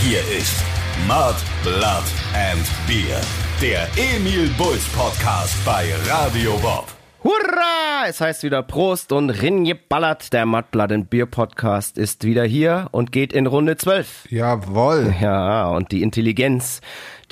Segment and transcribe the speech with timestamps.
[0.00, 0.64] Hier ist
[1.08, 3.20] Mud, Blood and Beer.
[3.60, 6.86] Der Emil Bulls Podcast bei Radio Bob.
[7.24, 8.06] Hurra!
[8.08, 10.32] Es heißt wieder Prost und Ringeballert.
[10.32, 14.30] Der Mudblood and Beer Podcast ist wieder hier und geht in Runde 12.
[14.30, 15.12] Jawohl.
[15.20, 16.80] Ja, und die Intelligenz,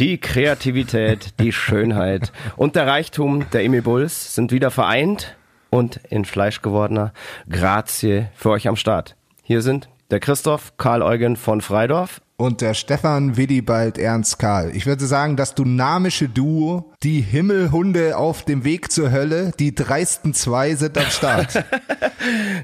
[0.01, 5.37] die Kreativität, die Schönheit und der Reichtum der Emil Bulls sind wieder vereint
[5.71, 7.13] und in Fleisch gewordener
[7.49, 9.15] Grazie für euch am Start.
[9.45, 14.77] Hier sind der Christoph Karl Eugen von Freidorf Und der Stefan Willibald Ernst Karl.
[14.77, 20.35] Ich würde sagen, das dynamische Duo, die Himmelhunde auf dem Weg zur Hölle, die dreisten
[20.35, 21.53] zwei sind am Start.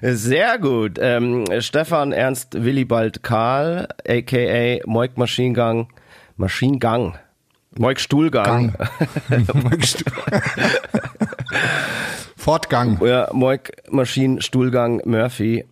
[0.02, 0.98] Sehr gut.
[1.00, 5.88] Ähm, Stefan Ernst Willibald Karl, aka Moik Maschinengang,
[6.36, 7.16] Maschinengang,
[7.78, 8.74] Moik Stuhlgang.
[12.36, 13.00] Fortgang.
[13.02, 15.64] Ja, Moik Maschinenstuhlgang Murphy.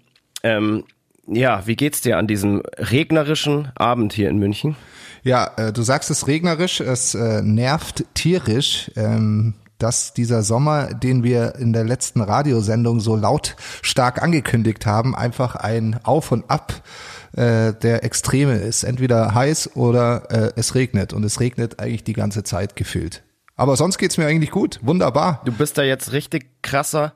[0.43, 0.85] Ähm,
[1.31, 4.77] ja, wie geht's dir an diesem regnerischen Abend hier in München?
[5.23, 8.91] Ja, äh, du sagst es regnerisch, es äh, nervt tierisch.
[8.97, 15.57] Ähm, dass dieser Sommer, den wir in der letzten Radiosendung so lautstark angekündigt haben, einfach
[15.57, 16.83] ein Auf und Ab
[17.33, 18.85] äh, der Extreme ist.
[18.85, 21.13] Entweder heiß oder äh, es regnet.
[21.13, 23.23] Und es regnet eigentlich die ganze Zeit gefühlt.
[23.57, 24.81] Aber sonst geht's mir eigentlich gut.
[24.83, 25.43] Wunderbar.
[25.45, 27.13] Du bist da jetzt richtig krasser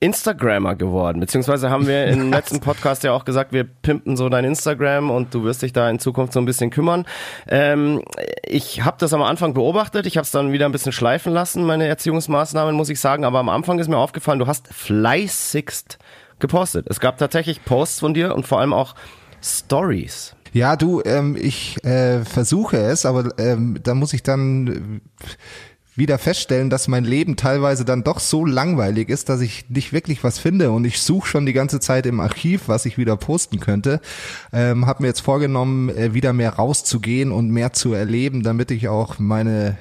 [0.00, 1.20] Instagrammer geworden.
[1.20, 5.34] Beziehungsweise haben wir im letzten Podcast ja auch gesagt, wir pimpen so dein Instagram und
[5.34, 7.04] du wirst dich da in Zukunft so ein bisschen kümmern.
[7.46, 8.02] Ähm,
[8.42, 11.64] ich habe das am Anfang beobachtet, ich habe es dann wieder ein bisschen schleifen lassen,
[11.64, 13.24] meine Erziehungsmaßnahmen, muss ich sagen.
[13.24, 15.98] Aber am Anfang ist mir aufgefallen, du hast fleißigst
[16.38, 16.86] gepostet.
[16.88, 18.94] Es gab tatsächlich Posts von dir und vor allem auch
[19.42, 20.34] Stories.
[20.52, 25.26] Ja, du, ähm, ich äh, versuche es, aber ähm, da muss ich dann äh,
[25.94, 30.22] wieder feststellen, dass mein Leben teilweise dann doch so langweilig ist, dass ich nicht wirklich
[30.22, 33.60] was finde und ich suche schon die ganze Zeit im Archiv, was ich wieder posten
[33.60, 34.00] könnte.
[34.52, 38.88] Ähm, habe mir jetzt vorgenommen, äh, wieder mehr rauszugehen und mehr zu erleben, damit ich
[38.88, 39.76] auch meine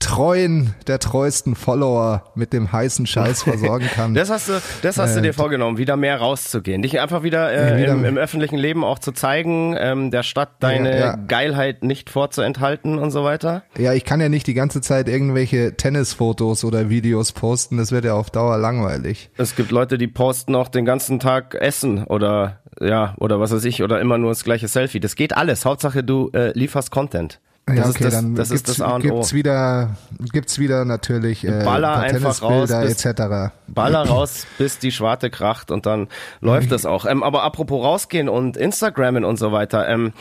[0.00, 4.14] treuen, der treuesten Follower mit dem heißen Scheiß versorgen kann.
[4.14, 7.80] das hast du, das hast du dir vorgenommen, wieder mehr rauszugehen, dich einfach wieder, äh,
[7.80, 11.16] wieder im, im, öffentlichen Leben auch zu zeigen, ähm, der Stadt deine Ja, ja.
[11.16, 13.62] Geilheit nicht vorzuenthalten und so weiter.
[13.78, 18.06] Ja, ich kann ja nicht die ganze Zeit irgendwelche Tennisfotos oder Videos posten, das wird
[18.06, 19.30] ja auf Dauer langweilig.
[19.36, 23.64] Es gibt Leute, die posten auch den ganzen Tag Essen oder ja oder was weiß
[23.66, 25.00] ich oder immer nur das gleiche Selfie.
[25.00, 25.66] Das geht alles.
[25.66, 27.40] Hauptsache du äh, lieferst Content.
[27.76, 29.14] Das ja, ist okay, das, dann das ist gibt's, das A und O.
[29.14, 29.96] gibt's wieder,
[30.32, 33.52] gibt's wieder natürlich äh, Baller einfach raus, bis- etc.
[33.66, 36.08] Baller raus, bis die Schwarte kracht und dann
[36.40, 37.06] läuft das auch.
[37.06, 39.88] Ähm, aber apropos rausgehen und Instagrammen und so weiter.
[39.88, 40.12] Ähm,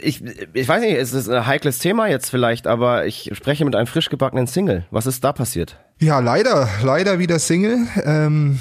[0.00, 3.76] ich, ich weiß nicht, es ist ein heikles Thema jetzt vielleicht, aber ich spreche mit
[3.76, 4.84] einem frisch gebackenen Single.
[4.90, 5.76] Was ist da passiert?
[5.98, 7.78] Ja, leider, leider wieder Single.
[8.04, 8.58] Ähm,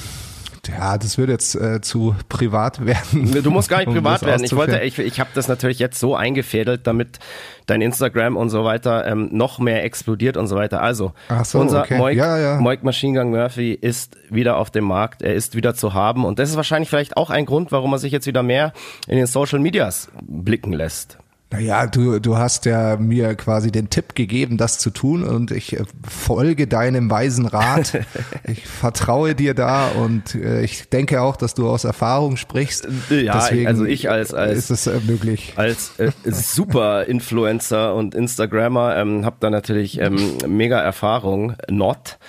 [0.78, 3.42] ja, das wird jetzt äh, zu privat werden.
[3.44, 4.44] Du musst gar nicht um privat werden.
[4.44, 7.20] Ich wollte, ich, ich habe das natürlich jetzt so eingefädelt, damit
[7.66, 10.82] dein Instagram und so weiter ähm, noch mehr explodiert und so weiter.
[10.82, 11.14] Also,
[11.44, 11.98] so, unser okay.
[11.98, 12.60] Moik, Ja, ja.
[12.60, 15.22] Moik Machine Gun Murphy ist wieder auf dem Markt.
[15.22, 18.00] Er ist wieder zu haben und das ist wahrscheinlich vielleicht auch ein Grund, warum er
[18.00, 18.74] sich jetzt wieder mehr
[19.08, 21.18] in den Social Medias blicken lässt.
[21.52, 25.76] Naja, du, du hast ja mir quasi den Tipp gegeben, das zu tun und ich
[25.80, 27.98] äh, folge deinem weisen Rat.
[28.44, 32.88] ich vertraue dir da und äh, ich denke auch, dass du aus Erfahrung sprichst.
[33.10, 35.54] Ja, Deswegen also ich als- als- ist es äh, möglich.
[35.56, 40.18] als äh, super Influencer und Instagrammer ähm, habe da natürlich ähm,
[40.48, 42.20] mega Erfahrung, not.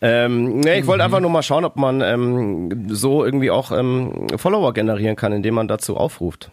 [0.00, 4.28] Ähm, nee, ich wollte einfach nur mal schauen, ob man ähm, so irgendwie auch ähm,
[4.36, 6.52] Follower generieren kann, indem man dazu aufruft.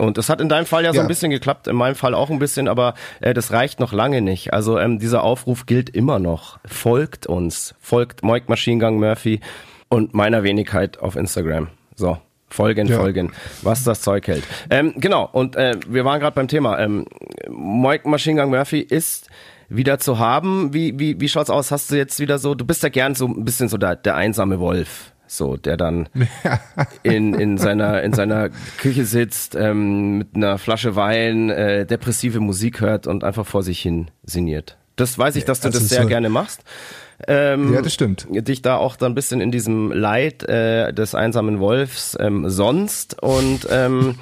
[0.00, 1.02] Und das hat in deinem Fall ja so Ja.
[1.02, 4.20] ein bisschen geklappt, in meinem Fall auch ein bisschen, aber äh, das reicht noch lange
[4.22, 4.52] nicht.
[4.52, 6.58] Also ähm, dieser Aufruf gilt immer noch.
[6.64, 9.40] Folgt uns, folgt Moik Maschinengang Murphy
[9.88, 11.68] und meiner Wenigkeit auf Instagram.
[11.94, 12.18] So,
[12.48, 12.96] folgen, Ja.
[12.98, 14.42] folgen, was das Zeug hält.
[14.70, 16.78] Ähm, genau, und äh, wir waren gerade beim Thema.
[16.78, 17.06] Ähm,
[17.48, 19.28] Moik Maschinengang Murphy ist
[19.68, 20.72] wieder zu haben.
[20.74, 21.70] Wie, wie, wie schaut's aus?
[21.70, 24.16] Hast du jetzt wieder so, du bist ja gern so ein bisschen so der, der
[24.16, 25.12] einsame Wolf.
[25.32, 26.08] So, der dann
[27.04, 32.80] in, in, seiner, in seiner Küche sitzt, ähm, mit einer Flasche Wein, äh, depressive Musik
[32.80, 34.76] hört und einfach vor sich hin sinniert.
[34.96, 36.62] Das weiß ich, dass du also das sehr so- gerne machst.
[37.28, 38.26] Ähm, Ja, das stimmt.
[38.30, 43.22] dich da auch dann ein bisschen in diesem Leid äh, des einsamen Wolfs ähm, sonst
[43.22, 44.16] und ähm,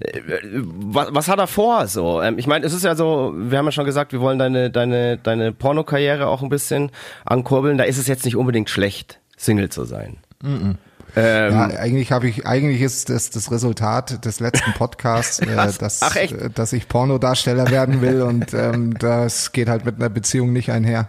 [0.00, 0.20] äh,
[0.52, 2.20] was, was hat er vor so?
[2.20, 4.68] Ähm, ich meine, es ist ja so, wir haben ja schon gesagt, wir wollen deine
[4.68, 6.90] deine deine Pornokarriere auch ein bisschen
[7.24, 7.78] ankurbeln.
[7.78, 10.18] Da ist es jetzt nicht unbedingt schlecht, Single zu sein.
[10.42, 16.02] Ähm, ja, eigentlich habe ich, eigentlich ist das das Resultat des letzten Podcasts, äh, dass,
[16.02, 20.52] Ach, äh, dass ich Pornodarsteller werden will und ähm, das geht halt mit einer Beziehung
[20.52, 21.08] nicht einher.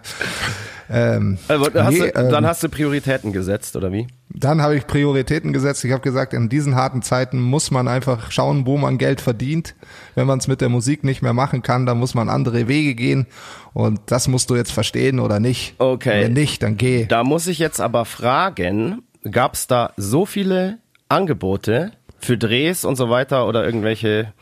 [0.90, 4.08] Ähm, also, hast nee, du, ähm, dann hast du Prioritäten gesetzt, oder wie?
[4.28, 5.84] Dann habe ich Prioritäten gesetzt.
[5.84, 9.74] Ich habe gesagt, in diesen harten Zeiten muss man einfach schauen, wo man Geld verdient.
[10.14, 12.94] Wenn man es mit der Musik nicht mehr machen kann, dann muss man andere Wege
[12.94, 13.26] gehen.
[13.72, 15.76] Und das musst du jetzt verstehen oder nicht.
[15.78, 16.24] Okay.
[16.24, 17.06] Wenn nicht, dann geh.
[17.06, 20.78] Da muss ich jetzt aber fragen, gab es da so viele
[21.08, 24.32] Angebote für Drehs und so weiter oder irgendwelche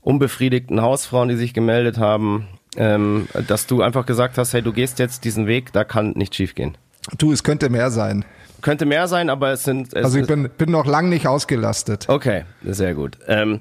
[0.00, 4.98] unbefriedigten Hausfrauen, die sich gemeldet haben, ähm, dass du einfach gesagt hast, hey, du gehst
[4.98, 6.76] jetzt diesen Weg, da kann nicht schiefgehen.
[7.18, 8.24] Du, es könnte mehr sein.
[8.60, 9.88] Könnte mehr sein, aber es sind.
[9.92, 12.08] Es Also ich bin, bin noch lang nicht ausgelastet.
[12.08, 13.18] Okay, sehr gut.
[13.26, 13.60] Ähm,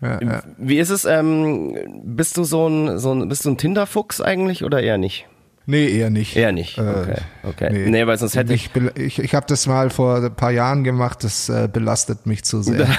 [0.00, 0.42] Ja, ja.
[0.56, 1.04] Wie ist es?
[1.04, 5.26] Ähm, bist du so ein, so ein, bist du ein Tinder-Fuchs eigentlich oder eher nicht?
[5.66, 6.36] Nee, eher nicht.
[6.36, 6.78] Eher nicht.
[6.78, 7.88] Äh, Okay, okay.
[7.88, 8.70] Nee, weil sonst hätte ich.
[8.74, 8.96] ich.
[8.96, 12.62] Ich, ich habe das mal vor ein paar Jahren gemacht, das äh, belastet mich zu
[12.62, 12.88] sehr.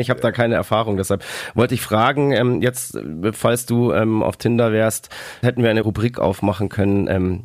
[0.00, 1.24] Ich habe da keine Erfahrung, deshalb
[1.54, 2.98] wollte ich fragen, ähm, jetzt,
[3.32, 5.10] falls du ähm, auf Tinder wärst,
[5.42, 7.44] hätten wir eine Rubrik aufmachen können, ähm,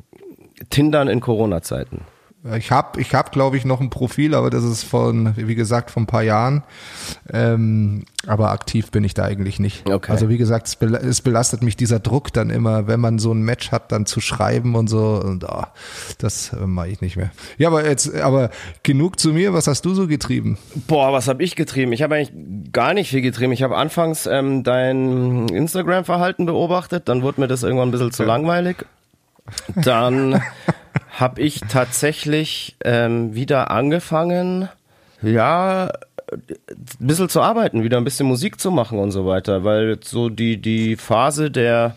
[0.69, 2.01] Tindern in Corona-Zeiten.
[2.53, 5.89] Ich habe, ich hab, glaube ich, noch ein Profil, aber das ist von, wie gesagt,
[5.89, 6.63] von ein paar Jahren.
[7.33, 9.89] Ähm, aber aktiv bin ich da eigentlich nicht.
[9.89, 10.11] Okay.
[10.11, 13.33] Also wie gesagt, es, bel es belastet mich dieser Druck dann immer, wenn man so
[13.33, 15.21] ein Match hat, dann zu schreiben und so.
[15.23, 15.73] Und ah,
[16.19, 17.31] das äh, mache ich nicht mehr.
[17.57, 18.51] Ja, aber jetzt, aber
[18.83, 19.53] genug zu mir.
[19.53, 20.59] Was hast du so getrieben?
[20.87, 21.93] Boah, was habe ich getrieben?
[21.93, 23.53] Ich habe eigentlich gar nicht viel getrieben.
[23.53, 28.23] Ich habe anfangs ähm, dein Instagram-Verhalten beobachtet, dann wurde mir das irgendwann ein bisschen zu
[28.23, 28.85] langweilig.
[29.75, 30.41] Dann
[31.11, 34.69] habe ich tatsächlich ähm, wieder angefangen,
[35.21, 35.91] ja,
[36.31, 36.41] ein
[36.99, 40.57] bisschen zu arbeiten, wieder ein bisschen Musik zu machen und so weiter, weil so die,
[40.57, 41.95] die Phase der,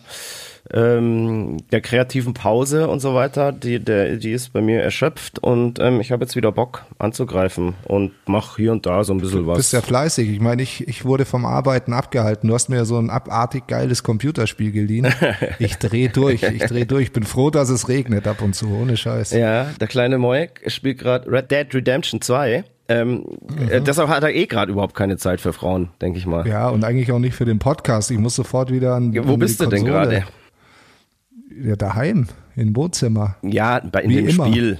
[0.73, 5.79] ähm, der kreativen Pause und so weiter, die, der, die ist bei mir erschöpft und
[5.79, 9.43] ähm, ich habe jetzt wieder Bock anzugreifen und mache hier und da so ein bisschen
[9.43, 9.57] Du was.
[9.57, 10.29] bist ja fleißig.
[10.29, 12.47] Ich meine, ich, ich wurde vom Arbeiten abgehalten.
[12.47, 15.07] Du hast mir so ein abartig geiles Computerspiel geliehen.
[15.59, 17.11] Ich dreh durch, ich dreh durch.
[17.11, 19.31] Bin froh, dass es regnet ab und zu, ohne Scheiß.
[19.31, 22.63] Ja, der kleine Moek spielt gerade Red Dead Redemption 2.
[22.87, 23.25] Ähm,
[23.69, 26.47] äh, deshalb hat er eh gerade überhaupt keine Zeit für Frauen, denke ich mal.
[26.47, 28.09] Ja, und eigentlich auch nicht für den Podcast.
[28.11, 29.13] Ich muss sofort wieder an.
[29.13, 30.23] Ja, Wo an bist du denn gerade?
[31.49, 33.35] Ja, daheim, im Wohnzimmer.
[33.41, 34.47] Ja, bei, in Wie dem immer.
[34.47, 34.79] Spiel.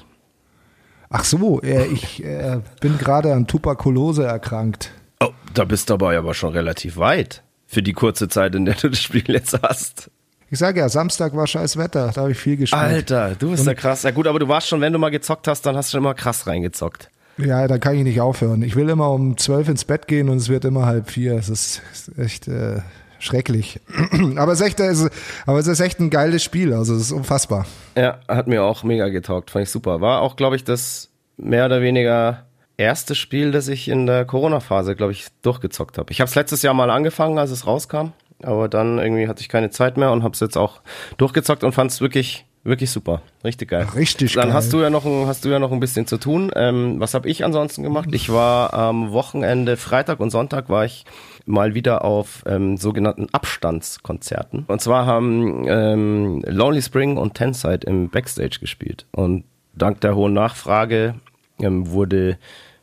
[1.09, 4.91] Ach so, äh, ich äh, bin gerade an Tuberkulose erkrankt.
[5.19, 8.75] Oh, da bist du aber aber schon relativ weit für die kurze Zeit, in der
[8.75, 10.11] du das Spiel jetzt hast.
[10.51, 12.81] Ich sage ja, Samstag war scheiß Wetter, da habe ich viel gespielt.
[12.81, 14.03] Alter, du bist ja krass.
[14.03, 16.15] Ja gut, aber du warst schon, wenn du mal gezockt hast, dann hast du immer
[16.15, 17.09] krass reingezockt.
[17.37, 18.63] Ja, da kann ich nicht aufhören.
[18.63, 21.35] Ich will immer um zwölf ins Bett gehen und es wird immer halb vier.
[21.35, 22.81] Es ist, ist echt äh,
[23.19, 23.79] schrecklich.
[24.37, 25.09] aber, es ist echt, es
[25.45, 26.73] aber es ist echt ein geiles Spiel.
[26.73, 27.65] Also es ist unfassbar.
[27.95, 30.01] Ja, hat mir auch mega getaugt, fand ich super.
[30.01, 32.45] War auch, glaube ich, das mehr oder weniger
[32.77, 36.11] erste Spiel, das ich in der Corona-Phase, glaube ich, durchgezockt habe.
[36.11, 39.49] Ich habe es letztes Jahr mal angefangen, als es rauskam, aber dann irgendwie hatte ich
[39.49, 40.81] keine Zeit mehr und habe es jetzt auch
[41.17, 43.85] durchgezockt und fand es wirklich, wirklich super, richtig geil.
[43.95, 44.53] Richtig dann geil.
[44.53, 46.51] hast du ja noch ein, hast du ja noch ein bisschen zu tun.
[46.55, 48.09] Ähm, was habe ich ansonsten gemacht?
[48.13, 51.03] Ich war am Wochenende, Freitag und Sonntag war ich
[51.49, 54.65] mal wieder auf ähm, sogenannten Abstandskonzerten.
[54.67, 59.05] Und zwar haben ähm, Lonely Spring und Tenside im Backstage gespielt.
[59.11, 59.43] Und
[59.73, 61.15] dank der hohen Nachfrage
[61.59, 62.37] ähm, wurde,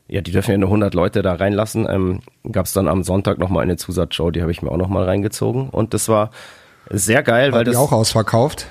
[0.08, 2.20] ja, die dürfen ja nur 100 Leute da reinlassen, ähm,
[2.50, 5.70] gab es dann am Sonntag nochmal eine Zusatzshow, die habe ich mir auch nochmal reingezogen.
[5.70, 6.30] Und das war
[6.90, 8.66] sehr geil, War weil die das auch ausverkauft?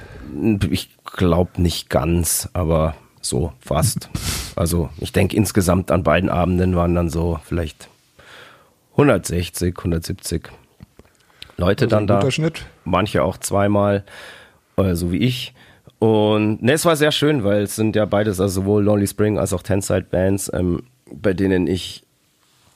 [0.70, 4.10] ich glaube nicht ganz, aber so fast.
[4.58, 7.90] Also ich denke insgesamt an beiden Abenden waren dann so vielleicht
[8.96, 10.50] 160, 170
[11.58, 12.30] Leute dann da.
[12.32, 12.66] Schnitt.
[12.84, 14.04] Manche auch zweimal,
[14.78, 15.54] äh, so wie ich.
[16.00, 19.38] Und ne, es war sehr schön, weil es sind ja beides, also sowohl Lonely Spring
[19.38, 22.04] als auch Tenside Bands, ähm, bei denen ich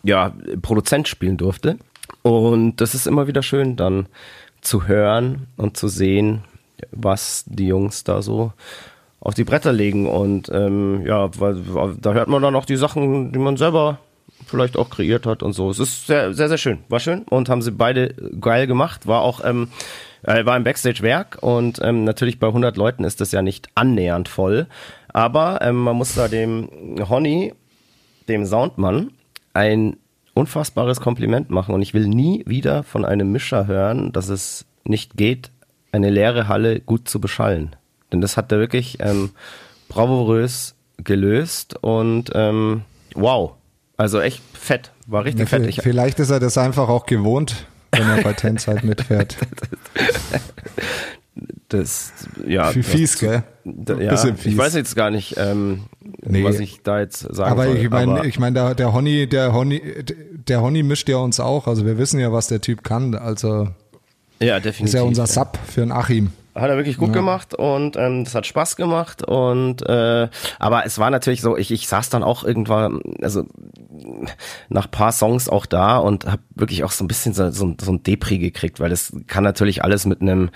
[0.04, 1.78] ja Produzent spielen durfte.
[2.22, 4.08] Und das ist immer wieder schön, dann
[4.62, 6.44] zu hören und zu sehen,
[6.92, 8.54] was die Jungs da so
[9.20, 10.08] auf die Bretter legen.
[10.08, 11.62] Und ähm, ja, weil,
[12.00, 14.00] da hört man dann auch die Sachen, die man selber
[14.50, 15.70] vielleicht auch kreiert hat und so.
[15.70, 16.80] Es ist sehr, sehr, sehr schön.
[16.90, 19.08] War schön und haben sie beide geil gemacht.
[19.08, 19.70] War auch, ähm,
[20.24, 24.28] äh, war im Backstage-Werk und ähm, natürlich bei 100 Leuten ist das ja nicht annähernd
[24.28, 24.68] voll.
[25.14, 26.70] Aber ähm, man muss da dem
[27.08, 27.54] Honey,
[28.28, 29.12] dem Soundmann,
[29.54, 29.98] ein
[30.34, 31.74] unfassbares Kompliment machen.
[31.74, 35.52] Und ich will nie wieder von einem Mischer hören, dass es nicht geht,
[35.92, 37.76] eine leere Halle gut zu beschallen.
[38.12, 39.32] Denn das hat er wirklich ähm,
[39.88, 43.54] bravourös gelöst und ähm, wow.
[44.00, 44.92] Also echt fett.
[45.08, 45.64] War richtig Ja, fett.
[45.66, 49.36] vi- Ich, vielleicht ist er das einfach auch gewohnt, wenn er bei Tenside mitfährt.
[51.70, 52.12] das,
[52.48, 53.44] ja, fies, das- gell?
[53.66, 54.54] Da, ja, Bisschen fies.
[54.54, 55.36] ich weiß jetzt gar nicht.
[55.38, 55.84] Ähm,
[56.24, 56.44] nee.
[56.44, 57.78] was ich da jetzt sagen aber soll.
[57.78, 59.82] Ich mein, aber ich meine, der, der Honey, der Honey,
[60.48, 61.68] der Honey mischt ja uns auch.
[61.68, 63.16] Also wir wissen ja, was der Typ kann.
[63.16, 63.70] Also
[64.42, 64.86] ja, definitiv.
[64.86, 66.32] Ist ja unser Sub für einen Achim.
[66.56, 67.14] Hat er wirklich gut ja.
[67.16, 70.28] gemacht und ähm, das hat Spaß gemacht und äh,
[70.58, 73.46] aber es war natürlich so, ich, ich saß dann auch irgendwann, also
[74.68, 77.92] nach paar Songs auch da und habe wirklich auch so ein bisschen so, so, so
[77.92, 80.50] ein Depri gekriegt, weil das kann natürlich alles mit einem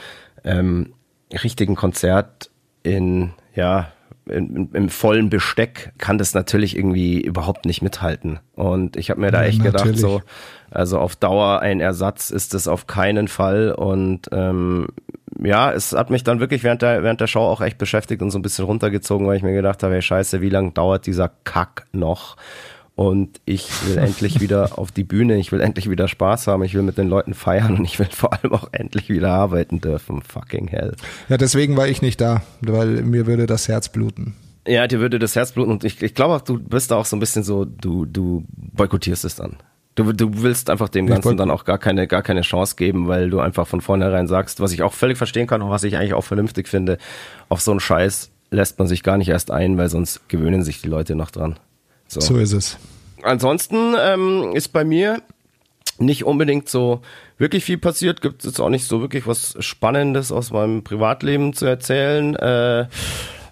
[0.44, 0.94] ähm,
[1.32, 2.50] richtigen Konzert
[2.84, 3.94] in ja
[4.26, 8.40] im, im vollen Besteck kann das natürlich irgendwie überhaupt nicht mithalten.
[8.56, 9.98] Und ich habe mir da ja, echt natürlich.
[9.98, 10.22] gedacht, so,
[10.72, 13.72] also auf Dauer ein Ersatz ist es auf keinen Fall.
[13.72, 14.88] Und ähm,
[15.44, 18.32] ja, es hat mich dann wirklich während der, während der Show auch echt beschäftigt und
[18.32, 21.30] so ein bisschen runtergezogen, weil ich mir gedacht habe, hey scheiße, wie lange dauert dieser
[21.44, 22.36] Kack noch?
[22.96, 26.74] und ich will endlich wieder auf die Bühne, ich will endlich wieder Spaß haben, ich
[26.74, 30.22] will mit den Leuten feiern und ich will vor allem auch endlich wieder arbeiten dürfen.
[30.22, 30.96] Fucking hell.
[31.30, 34.36] Ja, deswegen war ich nicht da, weil mir würde das Herz bluten.
[34.68, 37.06] Ja, dir würde das Herz bluten und ich, ich glaube auch, du bist da auch
[37.06, 39.58] so ein bisschen so, du, du boykottierst es dann.
[39.96, 43.30] Du, du willst einfach dem Ganzen dann auch gar keine, gar keine Chance geben, weil
[43.30, 46.16] du einfach von vornherein sagst, was ich auch völlig verstehen kann und was ich eigentlich
[46.16, 46.98] auch vernünftig finde,
[47.50, 50.82] auf so einen Scheiß lässt man sich gar nicht erst ein, weil sonst gewöhnen sich
[50.82, 51.60] die Leute noch dran.
[52.08, 52.78] So, so ist es.
[53.24, 55.22] Ansonsten ähm, ist bei mir
[55.98, 57.02] nicht unbedingt so
[57.38, 58.22] wirklich viel passiert.
[58.22, 62.36] Gibt es jetzt auch nicht so wirklich was Spannendes aus meinem Privatleben zu erzählen.
[62.36, 62.88] Äh,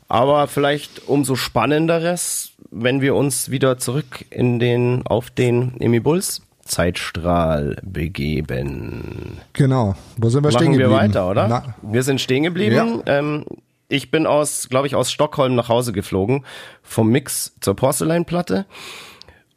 [0.07, 6.41] aber vielleicht umso spannenderes, wenn wir uns wieder zurück in den auf den Emi Bulls
[6.65, 9.39] Zeitstrahl begeben.
[9.53, 9.95] Genau.
[10.17, 10.91] Wo sind wir Machen stehen geblieben?
[10.91, 11.47] wir weiter, oder?
[11.47, 11.75] Na.
[11.81, 13.01] Wir sind stehen geblieben.
[13.05, 13.19] Ja.
[13.19, 13.45] Ähm,
[13.89, 16.45] ich bin aus, glaube ich, aus Stockholm nach Hause geflogen,
[16.81, 18.65] vom Mix zur Porcelainplatte.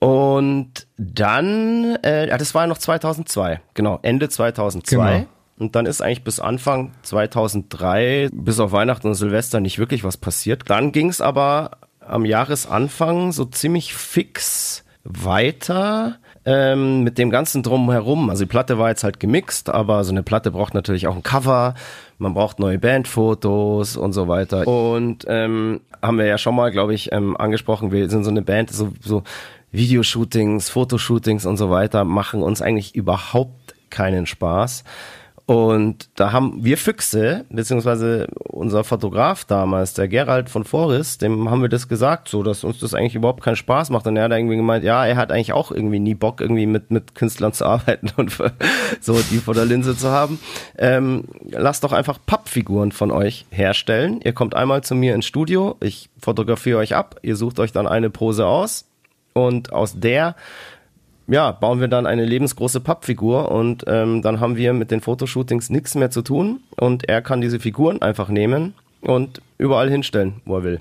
[0.00, 4.96] Und dann, äh, ja, das war ja noch 2002, genau, Ende 2002.
[4.96, 5.26] Genau.
[5.56, 10.16] Und dann ist eigentlich bis Anfang 2003, bis auf Weihnachten und Silvester nicht wirklich was
[10.16, 10.68] passiert.
[10.68, 18.30] Dann ging es aber am Jahresanfang so ziemlich fix weiter ähm, mit dem ganzen Drumherum.
[18.30, 21.22] Also die Platte war jetzt halt gemixt, aber so eine Platte braucht natürlich auch ein
[21.22, 21.74] Cover
[22.18, 24.66] man braucht neue Bandfotos und so weiter.
[24.66, 28.42] Und ähm, haben wir ja schon mal, glaube ich, ähm, angesprochen, wir sind so eine
[28.42, 29.22] Band, so, so
[29.72, 34.84] Videoshootings, Fotoshootings und so weiter machen uns eigentlich überhaupt keinen Spaß.
[35.46, 41.60] Und da haben wir Füchse, beziehungsweise unser Fotograf damals, der Gerald von Forest, dem haben
[41.60, 44.06] wir das gesagt, so, dass uns das eigentlich überhaupt keinen Spaß macht.
[44.06, 46.90] Und er hat irgendwie gemeint, ja, er hat eigentlich auch irgendwie nie Bock, irgendwie mit,
[46.90, 48.34] mit Künstlern zu arbeiten und
[49.00, 50.38] so die vor der Linse zu haben.
[50.78, 54.20] Ähm, lasst doch einfach Pappfiguren von euch herstellen.
[54.24, 57.86] Ihr kommt einmal zu mir ins Studio, ich fotografiere euch ab, ihr sucht euch dann
[57.86, 58.86] eine Pose aus
[59.34, 60.36] und aus der
[61.26, 65.70] ja, bauen wir dann eine lebensgroße Pappfigur und ähm, dann haben wir mit den Fotoshootings
[65.70, 70.56] nichts mehr zu tun und er kann diese Figuren einfach nehmen und überall hinstellen, wo
[70.56, 70.80] er will.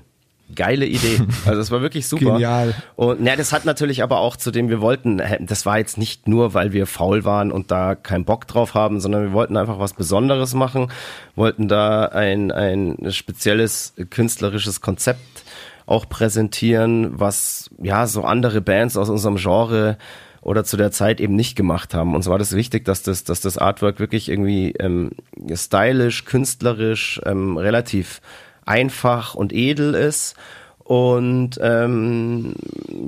[0.54, 1.20] Geile Idee.
[1.46, 2.32] Also es war wirklich super.
[2.32, 2.74] Genial.
[2.96, 6.28] Und na, das hat natürlich aber auch zu dem wir wollten, das war jetzt nicht
[6.28, 9.78] nur, weil wir faul waren und da keinen Bock drauf haben, sondern wir wollten einfach
[9.78, 10.90] was Besonderes machen,
[11.34, 15.44] wollten da ein, ein spezielles künstlerisches Konzept
[15.86, 19.98] auch präsentieren, was ja so andere Bands aus unserem Genre
[20.44, 22.14] oder zu der Zeit eben nicht gemacht haben.
[22.14, 25.12] Und so war das wichtig, dass das, dass das Artwork wirklich irgendwie ähm,
[25.54, 28.20] stylisch, künstlerisch, ähm, relativ
[28.66, 30.36] einfach und edel ist.
[30.84, 32.54] Und ähm,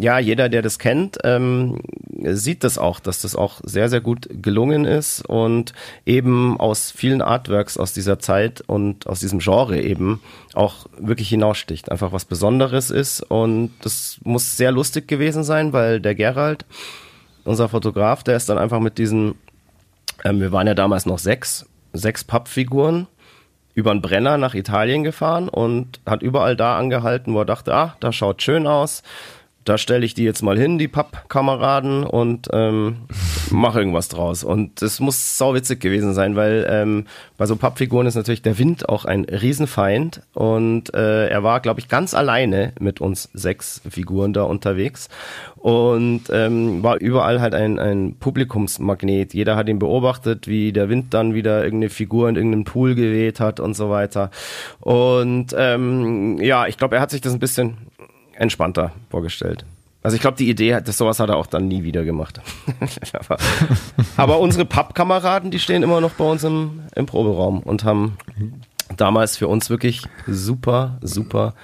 [0.00, 1.83] ja, jeder, der das kennt, ähm,
[2.23, 5.75] sieht das auch, dass das auch sehr, sehr gut gelungen ist und
[6.07, 10.23] eben aus vielen Artworks aus dieser Zeit und aus diesem Genre eben
[10.55, 11.93] auch wirklich hinaussticht.
[11.93, 16.64] Einfach was Besonderes ist und das muss sehr lustig gewesen sein, weil der Gerald,
[17.47, 19.37] unser Fotograf, der ist dann einfach mit diesen,
[20.25, 23.07] ähm, wir waren ja damals noch sechs, sechs Pappfiguren
[23.75, 27.97] über einen Brenner nach Italien gefahren und hat überall da angehalten, wo er dachte, ah,
[28.00, 29.03] das schaut schön aus,
[29.66, 32.99] da stelle ich die jetzt mal hin, die Pappkameraden, und ähm,
[33.50, 34.44] mache irgendwas draus.
[34.44, 37.06] Und es muss sauwitzig gewesen sein, weil ähm,
[37.37, 40.23] bei so Pappfiguren ist natürlich der Wind auch ein Riesenfeind.
[40.35, 45.08] Und äh, er war, glaube ich, ganz alleine mit uns sechs Figuren da unterwegs
[45.66, 49.35] und ähm, war überall halt ein, ein Publikumsmagnet.
[49.35, 53.40] Jeder hat ihn beobachtet, wie der Wind dann wieder irgendeine Figur in irgendeinen Pool geweht
[53.40, 54.30] hat und so weiter.
[54.78, 57.78] Und ähm, ja, ich glaube, er hat sich das ein bisschen
[58.37, 59.64] entspannter vorgestellt.
[60.02, 62.40] Also ich glaube, die Idee, das sowas hat er auch dann nie wieder gemacht.
[63.12, 63.38] aber,
[64.16, 68.16] aber, unsere Pappkameraden, die stehen immer noch bei uns im, im Proberaum und haben
[68.97, 71.55] damals für uns wirklich super, super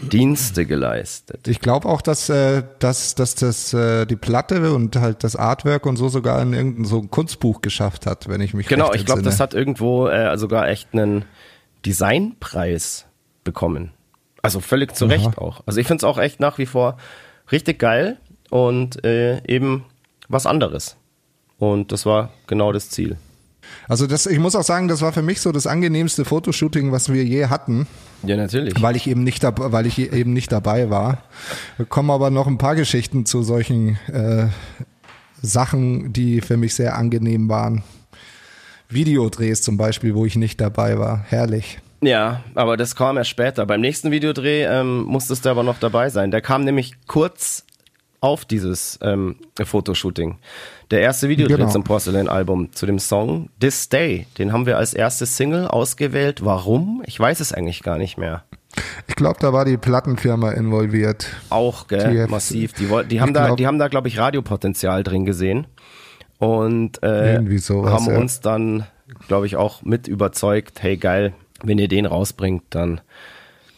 [0.00, 1.46] Dienste geleistet.
[1.46, 5.84] Ich glaube auch, dass, äh, dass, dass das äh, die Platte und halt das Artwork
[5.84, 9.04] und so sogar in irgendein so ein Kunstbuch geschafft hat, wenn ich mich Genau, ich
[9.04, 11.26] glaube, das hat irgendwo äh, sogar echt einen
[11.84, 13.04] Designpreis
[13.44, 13.92] bekommen.
[14.42, 15.62] Also völlig zu Recht auch.
[15.66, 16.96] Also ich finde es auch echt nach wie vor
[17.52, 18.18] richtig geil
[18.48, 19.84] und äh, eben
[20.28, 20.96] was anderes.
[21.58, 23.18] Und das war genau das Ziel.
[23.88, 27.12] Also das, ich muss auch sagen, das war für mich so das angenehmste Fotoshooting, was
[27.12, 27.86] wir je hatten.
[28.22, 28.80] Ja, natürlich.
[28.80, 31.22] Weil ich eben nicht, weil ich eben nicht dabei war.
[31.76, 34.48] Wir kommen aber noch ein paar Geschichten zu solchen äh,
[35.42, 37.82] Sachen, die für mich sehr angenehm waren.
[38.88, 41.24] Videodrehs zum Beispiel, wo ich nicht dabei war.
[41.28, 41.80] Herrlich.
[42.02, 43.66] Ja, aber das kam erst später.
[43.66, 46.30] Beim nächsten Videodreh ähm, musstest du aber noch dabei sein.
[46.30, 47.64] Der kam nämlich kurz
[48.20, 50.38] auf dieses ähm, Fotoshooting.
[50.90, 51.70] Der erste Videodreh genau.
[51.70, 54.26] zum Porcelain-Album, zu dem Song This Day.
[54.38, 56.44] Den haben wir als erste Single ausgewählt.
[56.44, 57.02] Warum?
[57.06, 58.44] Ich weiß es eigentlich gar nicht mehr.
[59.06, 61.28] Ich glaube, da war die Plattenfirma involviert.
[61.48, 62.72] Auch, gell, die massiv.
[62.74, 65.66] Die, die haben, da, die haben da, glaube ich, Radiopotenzial drin gesehen.
[66.38, 68.86] Und äh, haben uns dann,
[69.28, 73.00] glaube ich, auch mit überzeugt, hey geil, wenn ihr den rausbringt, dann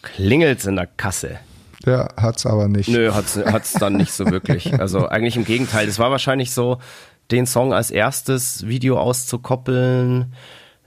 [0.02, 1.38] klingelt's in der Kasse.
[1.84, 2.88] Ja, hat's aber nicht.
[2.88, 4.72] Nö, hat's, hat's dann nicht so wirklich.
[4.78, 5.86] Also eigentlich im Gegenteil.
[5.86, 6.78] Das war wahrscheinlich so,
[7.30, 10.32] den Song als erstes Video auszukoppeln,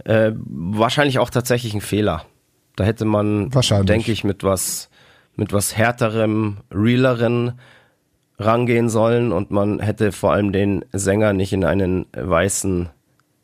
[0.03, 2.25] äh, wahrscheinlich auch tatsächlich ein Fehler.
[2.75, 3.49] Da hätte man,
[3.83, 4.89] denke ich, mit was,
[5.35, 7.53] mit was härterem, realeren
[8.37, 12.89] rangehen sollen und man hätte vor allem den Sänger nicht in einen weißen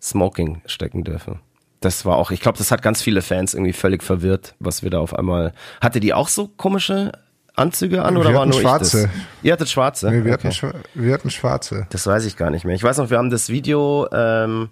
[0.02, 1.40] Smoking stecken dürfen.
[1.82, 4.92] Das war auch, ich glaube, das hat ganz viele Fans irgendwie völlig verwirrt, was wir
[4.92, 5.52] da auf einmal.
[5.82, 7.12] Hatte die auch so komische
[7.56, 8.98] Anzüge an oder wir war nur schwarze.
[9.00, 9.22] ich das?
[9.44, 10.12] Ihr hattet schwarze?
[10.12, 10.52] Nee, wir, okay.
[10.52, 11.88] hatten, wir hatten schwarze.
[11.90, 12.76] Das weiß ich gar nicht mehr.
[12.76, 14.70] Ich weiß noch, wir haben das Video ähm,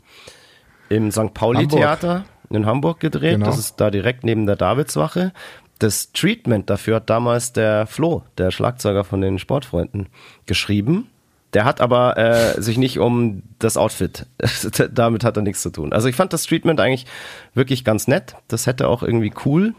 [0.90, 1.34] im St.
[1.34, 1.80] Pauli Hamburg.
[1.80, 3.34] Theater in Hamburg gedreht.
[3.34, 3.48] Genau.
[3.48, 5.34] Das ist da direkt neben der Davidswache.
[5.80, 10.10] Das Treatment dafür hat damals der Flo, der Schlagzeuger von den Sportfreunden,
[10.46, 11.10] geschrieben.
[11.54, 14.28] Der hat aber äh, sich nicht um das Outfit,
[14.92, 15.94] damit hat er nichts zu tun.
[15.94, 17.08] Also ich fand das Treatment eigentlich
[17.56, 18.36] wirklich ganz nett.
[18.48, 19.74] Das hätte auch irgendwie cool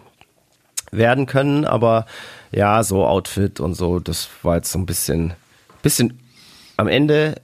[0.91, 2.07] werden können, aber
[2.51, 5.35] ja, so Outfit und so, das war jetzt so ein bisschen,
[5.83, 6.19] bisschen
[6.77, 7.37] am Ende,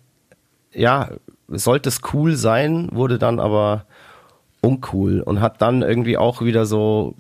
[0.73, 1.11] ja,
[1.47, 3.87] sollte es cool sein, wurde dann aber
[4.61, 7.15] uncool und hat dann irgendwie auch wieder so,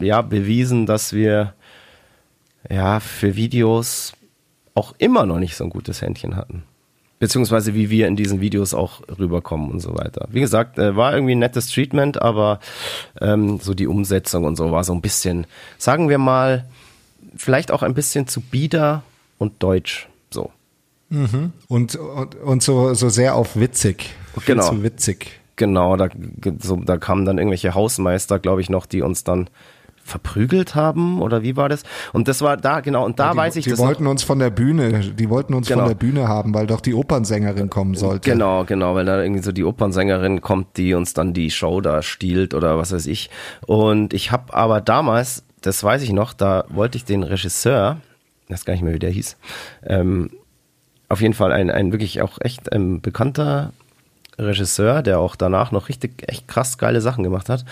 [0.00, 1.54] ja, bewiesen, dass wir,
[2.68, 4.14] ja, für Videos
[4.74, 6.64] auch immer noch nicht so ein gutes Händchen hatten.
[7.18, 10.26] Beziehungsweise wie wir in diesen Videos auch rüberkommen und so weiter.
[10.30, 12.60] Wie gesagt, äh, war irgendwie ein nettes Treatment, aber
[13.20, 16.64] ähm, so die Umsetzung und so war so ein bisschen, sagen wir mal,
[17.36, 19.02] vielleicht auch ein bisschen zu bieder
[19.36, 20.08] und deutsch.
[20.30, 20.50] So.
[21.10, 21.52] Mhm.
[21.68, 24.14] Und, und, und so, so sehr auf witzig.
[24.46, 24.68] Genau.
[24.68, 25.40] Zu witzig.
[25.56, 26.08] Genau, da,
[26.58, 29.50] so, da kamen dann irgendwelche Hausmeister, glaube ich, noch, die uns dann
[30.10, 31.84] verprügelt haben oder wie war das?
[32.12, 34.10] Und das war da genau und da ja, die, weiß ich die das wollten noch.
[34.10, 35.80] uns von der Bühne, die wollten uns genau.
[35.80, 38.30] von der Bühne haben, weil doch die Opernsängerin kommen sollte.
[38.30, 42.02] Genau, genau, weil da irgendwie so die Opernsängerin kommt, die uns dann die Show da
[42.02, 43.30] stiehlt oder was weiß ich.
[43.66, 47.98] Und ich habe aber damals, das weiß ich noch, da wollte ich den Regisseur,
[48.48, 49.36] das gar nicht mehr wie der hieß,
[49.86, 50.30] ähm,
[51.08, 53.72] auf jeden Fall ein, ein wirklich auch echt ähm, bekannter
[54.38, 57.64] Regisseur, der auch danach noch richtig echt krass geile Sachen gemacht hat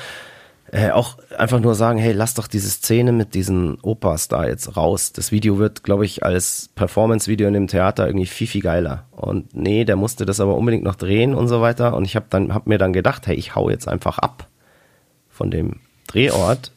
[0.70, 4.76] äh, auch einfach nur sagen, hey, lass doch diese Szene mit diesen Opas da jetzt
[4.76, 5.12] raus.
[5.12, 9.06] Das Video wird, glaube ich, als Performance-Video in dem Theater irgendwie viel, viel geiler.
[9.10, 11.94] Und nee, der musste das aber unbedingt noch drehen und so weiter.
[11.94, 14.46] Und ich habe dann, hab mir dann gedacht, hey, ich hau jetzt einfach ab
[15.30, 15.76] von dem
[16.06, 16.72] Drehort.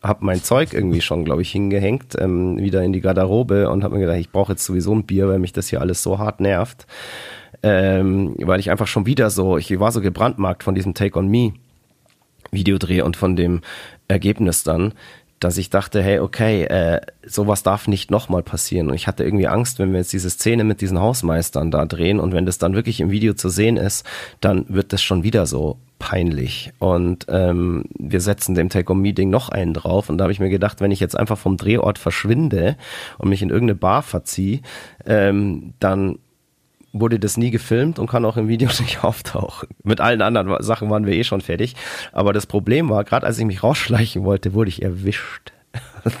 [0.00, 3.96] Hab mein Zeug irgendwie schon, glaube ich, hingehängt, ähm, wieder in die Garderobe und habe
[3.96, 6.40] mir gedacht, ich brauche jetzt sowieso ein Bier, weil mich das hier alles so hart
[6.40, 6.86] nervt.
[7.62, 11.26] Ähm, weil ich einfach schon wieder so, ich war so gebrandmarkt von diesem Take on
[11.26, 11.54] Me
[12.50, 13.60] Videodreh und von dem
[14.08, 14.92] Ergebnis dann,
[15.40, 18.88] dass ich dachte, hey, okay, äh, sowas darf nicht nochmal passieren.
[18.88, 22.18] Und ich hatte irgendwie Angst, wenn wir jetzt diese Szene mit diesen Hausmeistern da drehen
[22.18, 24.04] und wenn das dann wirklich im Video zu sehen ist,
[24.40, 26.72] dann wird das schon wieder so peinlich.
[26.78, 30.08] Und ähm, wir setzen dem Take-On-Meeting noch einen drauf.
[30.08, 32.76] Und da habe ich mir gedacht, wenn ich jetzt einfach vom Drehort verschwinde
[33.18, 34.60] und mich in irgendeine Bar verziehe,
[35.06, 36.18] ähm, dann
[36.92, 39.68] wurde das nie gefilmt und kann auch im Video nicht auftauchen.
[39.82, 41.76] Mit allen anderen Sachen waren wir eh schon fertig.
[42.12, 45.52] Aber das Problem war, gerade als ich mich rausschleichen wollte, wurde ich erwischt.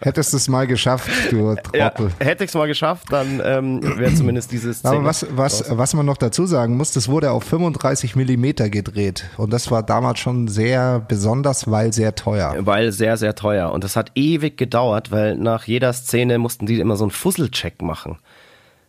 [0.00, 2.10] Hättest du es mal geschafft, du Trottel.
[2.18, 4.84] Ja, hätte ich es mal geschafft, dann ähm, wäre zumindest dieses.
[4.84, 9.26] Aber was, was, was man noch dazu sagen muss, das wurde auf 35 Millimeter gedreht.
[9.36, 12.54] Und das war damals schon sehr besonders, weil sehr teuer.
[12.60, 13.70] Weil sehr, sehr teuer.
[13.70, 17.80] Und das hat ewig gedauert, weil nach jeder Szene mussten die immer so einen Fusselcheck
[17.80, 18.18] machen.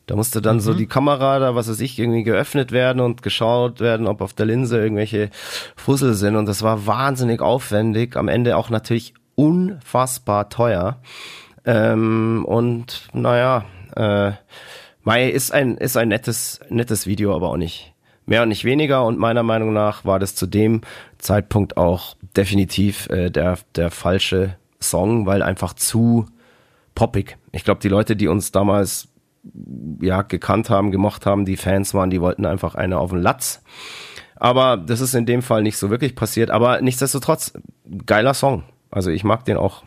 [0.05, 0.61] Da musste dann mhm.
[0.61, 4.33] so die Kamera da, was weiß ich, irgendwie geöffnet werden und geschaut werden, ob auf
[4.33, 5.29] der Linse irgendwelche
[5.75, 6.35] Fussel sind.
[6.35, 8.17] Und das war wahnsinnig aufwendig.
[8.17, 10.99] Am Ende auch natürlich unfassbar teuer.
[11.65, 14.31] Ähm, und naja, äh,
[15.03, 17.93] Mai ist ein, ist ein nettes, nettes Video, aber auch nicht
[18.25, 19.05] mehr und nicht weniger.
[19.05, 20.81] Und meiner Meinung nach war das zu dem
[21.17, 26.25] Zeitpunkt auch definitiv äh, der, der falsche Song, weil einfach zu
[26.95, 27.37] poppig.
[27.51, 29.07] Ich glaube, die Leute, die uns damals
[30.01, 33.61] ja gekannt haben, gemocht haben, die Fans waren, die wollten einfach eine auf den Latz.
[34.35, 36.49] Aber das ist in dem Fall nicht so wirklich passiert.
[36.49, 37.53] Aber nichtsdestotrotz,
[38.05, 38.63] geiler Song.
[38.91, 39.83] Also ich mag den auch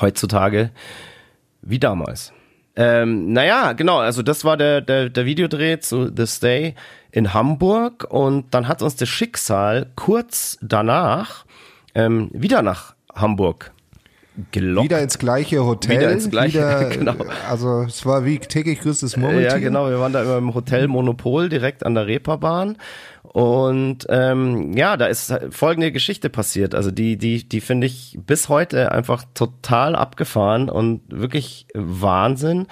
[0.00, 0.70] heutzutage
[1.62, 2.32] wie damals.
[2.76, 6.74] Ähm, naja, genau, also das war der, der, der Videodreh zu The Stay
[7.10, 11.46] in Hamburg und dann hat uns das Schicksal kurz danach
[11.94, 13.72] ähm, wieder nach Hamburg
[14.52, 14.84] gelockt.
[14.84, 15.98] Wieder ins gleiche Hotel.
[15.98, 17.14] Wieder ins gleiche, wieder, genau.
[17.48, 19.50] Also es war wie täglich grüßt das Murmeltier.
[19.50, 22.76] Ja, genau, wir waren da immer im Hotel Monopol direkt an der Reeperbahn
[23.36, 26.74] und ähm, ja, da ist folgende Geschichte passiert.
[26.74, 32.66] Also die, die, die finde ich bis heute einfach total abgefahren und wirklich Wahnsinn.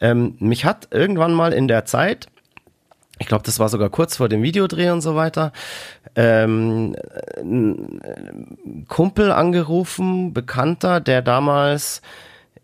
[0.00, 2.26] Ähm, mich hat irgendwann mal in der Zeit,
[3.18, 5.52] ich glaube, das war sogar kurz vor dem Videodreh und so weiter,
[6.14, 6.96] ähm,
[7.36, 12.02] ein Kumpel angerufen, Bekannter, der damals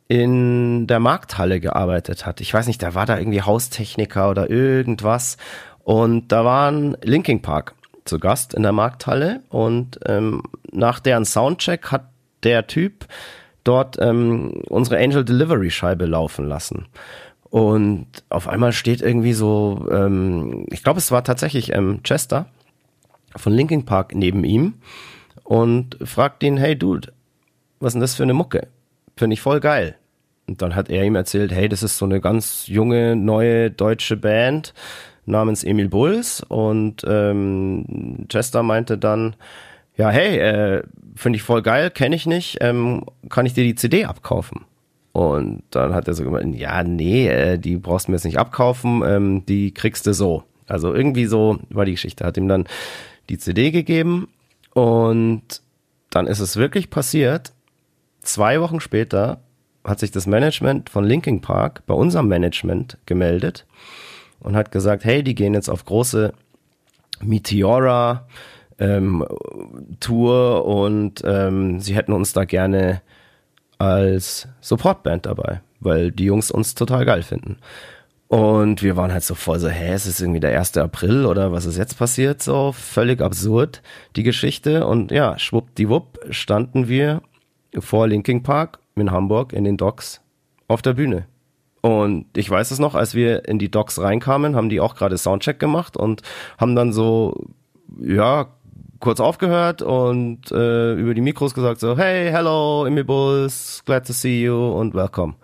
[0.09, 2.41] in der Markthalle gearbeitet hat.
[2.41, 5.39] Ich weiß nicht, der war da irgendwie Haustechniker oder irgendwas.
[5.83, 11.91] Und da waren Linking Park zu Gast in der Markthalle und ähm, nach deren Soundcheck
[11.91, 12.09] hat
[12.43, 13.07] der Typ
[13.65, 16.87] dort ähm, unsere Angel Delivery Scheibe laufen lassen.
[17.55, 22.47] Und auf einmal steht irgendwie so, ähm, ich glaube, es war tatsächlich ähm, Chester
[23.37, 24.75] von Linking Park neben ihm
[25.45, 27.13] und fragt ihn, hey Dude,
[27.79, 28.67] was ist denn das für eine Mucke?
[29.17, 29.95] Finde ich voll geil.
[30.49, 34.17] Und dann hat er ihm erzählt, hey, das ist so eine ganz junge, neue deutsche
[34.17, 34.75] Band
[35.25, 39.37] namens Emil Bulls und ähm, Chester meinte dann,
[39.97, 40.83] ja, hey, äh,
[41.15, 44.65] finde ich voll geil, kenne ich nicht, ähm, kann ich dir die CD abkaufen?
[45.15, 48.37] Und dann hat er so gemeint, ja, nee, äh, die brauchst du mir jetzt nicht
[48.37, 50.43] abkaufen, ähm, die kriegst du so.
[50.67, 52.25] Also irgendwie so war die Geschichte.
[52.27, 52.65] Hat ihm dann
[53.29, 54.27] die CD gegeben
[54.73, 55.63] und
[56.11, 57.53] dann ist es wirklich passiert.
[58.23, 59.39] Zwei Wochen später
[59.85, 63.67] hat sich das Management von Linking Park bei unserem Management gemeldet
[64.41, 66.33] und hat gesagt, hey, die gehen jetzt auf große
[67.21, 68.27] Meteora
[68.81, 69.25] ähm,
[70.01, 73.01] Tour und ähm, sie hätten uns da gerne
[73.79, 77.59] als Supportband dabei, weil die Jungs uns total geil finden.
[78.29, 80.77] Und wir waren halt so voll so, hä, es ist irgendwie der 1.
[80.79, 82.43] April oder was ist jetzt passiert?
[82.43, 83.83] So völlig absurd,
[84.17, 84.87] die Geschichte.
[84.87, 87.23] Und ja, schwuppdiwupp standen wir
[87.79, 90.21] vor Linking Park in Hamburg in den Docks
[90.69, 91.27] auf der Bühne.
[91.81, 95.19] Und ich weiß es noch, als wir in die Docks reinkamen, haben die auch gerade
[95.19, 96.23] Soundcheck gemacht und
[96.59, 97.45] haben dann so,
[98.01, 98.49] ja,
[99.05, 104.15] kurz aufgehört und äh, über die Mikros gesagt so, hey, hello, Emil Bulls, glad to
[104.15, 105.35] see you und welcome.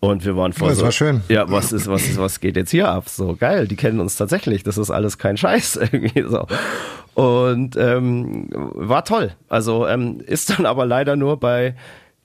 [0.00, 1.22] Und wir waren voll Das so, war schön.
[1.30, 3.08] ja, was ist, was ist, was geht jetzt hier ab?
[3.08, 4.62] So geil, die kennen uns tatsächlich.
[4.62, 6.46] Das ist alles kein Scheiß irgendwie so.
[7.14, 9.32] Und ähm, war toll.
[9.48, 11.74] Also ähm, ist dann aber leider nur bei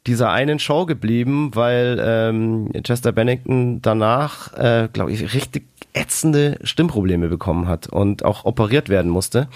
[0.08, 7.28] dieser einen Show geblieben, weil ähm, Chester Bennington danach, äh, glaube ich, richtig ätzende Stimmprobleme
[7.28, 9.48] bekommen hat und auch operiert werden musste.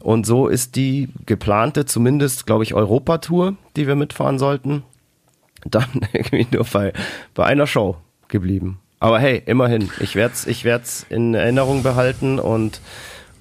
[0.00, 4.82] Und so ist die geplante, zumindest, glaube ich, Europatour, die wir mitfahren sollten,
[5.64, 6.92] dann irgendwie nur bei,
[7.34, 7.96] bei einer Show
[8.28, 8.80] geblieben.
[9.00, 12.80] Aber hey, immerhin, ich werde es ich werd's in Erinnerung behalten und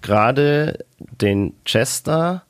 [0.03, 2.43] gerade den Chester,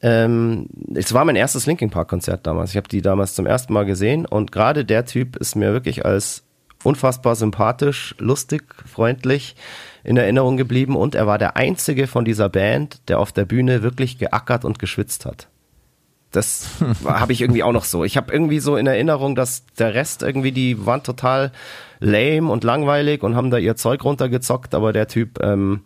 [0.00, 2.70] ähm, es war mein erstes Linkin Park Konzert damals.
[2.70, 6.04] Ich habe die damals zum ersten Mal gesehen und gerade der Typ ist mir wirklich
[6.04, 6.44] als
[6.82, 9.56] unfassbar sympathisch, lustig, freundlich
[10.02, 13.82] in Erinnerung geblieben und er war der einzige von dieser Band, der auf der Bühne
[13.82, 15.48] wirklich geackert und geschwitzt hat.
[16.30, 16.68] Das
[17.04, 18.04] habe ich irgendwie auch noch so.
[18.04, 21.52] Ich habe irgendwie so in Erinnerung, dass der Rest irgendwie, die waren total
[21.98, 25.82] lame und langweilig und haben da ihr Zeug runtergezockt, aber der Typ ähm,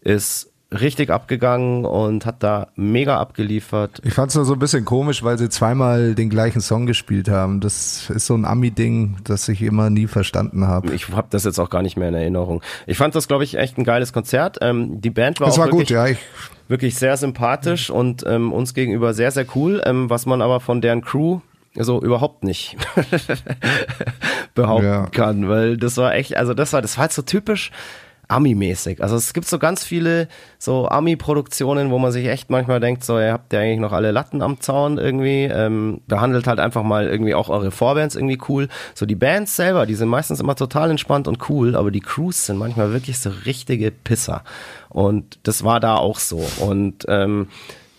[0.00, 4.00] ist richtig abgegangen und hat da mega abgeliefert.
[4.04, 7.28] Ich fand es nur so ein bisschen komisch, weil sie zweimal den gleichen Song gespielt
[7.28, 7.60] haben.
[7.60, 10.92] Das ist so ein Ami-Ding, das ich immer nie verstanden habe.
[10.92, 12.62] Ich habe das jetzt auch gar nicht mehr in Erinnerung.
[12.86, 14.58] Ich fand das, glaube ich, echt ein geiles Konzert.
[14.60, 16.06] Ähm, die Band war Das auch war wirklich, gut, ja.
[16.08, 16.18] Ich,
[16.68, 20.80] wirklich sehr sympathisch und ähm, uns gegenüber sehr, sehr cool, ähm, was man aber von
[20.80, 21.40] deren Crew
[21.78, 22.76] so überhaupt nicht
[24.54, 25.06] behaupten Ja.
[25.06, 27.70] kann, weil das war echt, also das war, das war halt so typisch
[28.28, 29.02] Ami-mäßig.
[29.02, 33.18] Also es gibt so ganz viele so Ami-Produktionen, wo man sich echt manchmal denkt, so,
[33.18, 37.06] ihr habt ja eigentlich noch alle Latten am Zaun irgendwie, ähm, behandelt halt einfach mal
[37.06, 38.68] irgendwie auch eure Vorbands irgendwie cool.
[38.94, 42.46] So die Bands selber, die sind meistens immer total entspannt und cool, aber die Crews
[42.46, 44.42] sind manchmal wirklich so richtige Pisser.
[44.88, 46.44] Und das war da auch so.
[46.58, 47.48] Und ähm,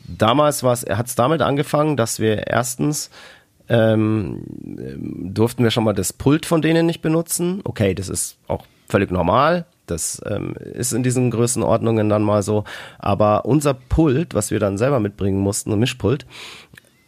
[0.08, 3.12] damals hat es damit angefangen, dass wir erstens
[3.70, 4.44] ähm,
[5.34, 7.62] durften wir schon mal das Pult von denen nicht benutzen.
[7.64, 9.66] Okay, das ist auch völlig normal.
[9.88, 12.64] Das ähm, ist in diesen Größenordnungen dann mal so.
[13.00, 16.26] Aber unser Pult, was wir dann selber mitbringen mussten, ein Mischpult,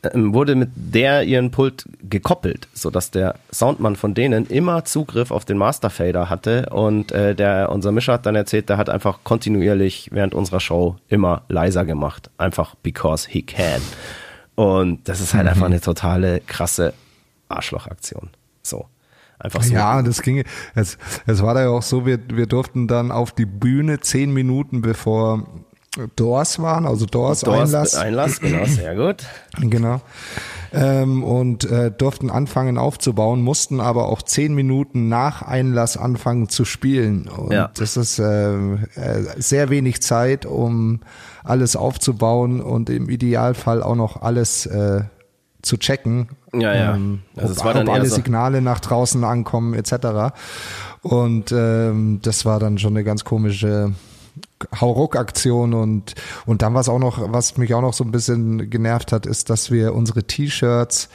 [0.02, 5.44] ähm, wurde mit der ihren Pult gekoppelt, sodass der Soundmann von denen immer Zugriff auf
[5.44, 10.10] den Masterfader hatte und äh, der unser Mischer hat dann erzählt, der hat einfach kontinuierlich
[10.14, 13.82] während unserer Show immer leiser gemacht, einfach because he can.
[14.56, 15.50] Und das ist halt mhm.
[15.50, 16.94] einfach eine totale krasse
[17.50, 18.30] Arschlochaktion.
[18.62, 18.86] So.
[19.40, 19.74] Einfach so.
[19.74, 20.44] Ja, das ging.
[20.76, 24.34] Es, es war da ja auch so, wir, wir durften dann auf die Bühne zehn
[24.34, 25.48] Minuten bevor
[26.16, 27.96] Doors waren, also Doors, Doors Einlass.
[27.96, 29.26] Einlass, genau, sehr gut.
[29.60, 30.02] Genau.
[30.72, 36.64] Ähm, und äh, durften anfangen aufzubauen, mussten aber auch zehn Minuten nach Einlass anfangen zu
[36.64, 37.28] spielen.
[37.28, 37.72] Und ja.
[37.74, 38.78] das ist äh, äh,
[39.38, 41.00] sehr wenig Zeit, um
[41.44, 45.02] alles aufzubauen und im Idealfall auch noch alles äh,
[45.62, 46.30] zu checken.
[46.54, 46.96] Ja, ja.
[46.96, 50.34] Ähm, also ob, ob alle so Signale nach draußen ankommen etc.
[51.02, 53.94] Und ähm, das war dann schon eine ganz komische
[54.80, 59.12] Hauruck-Aktion und, und dann was auch noch, was mich auch noch so ein bisschen genervt
[59.12, 61.10] hat, ist, dass wir unsere T-Shirts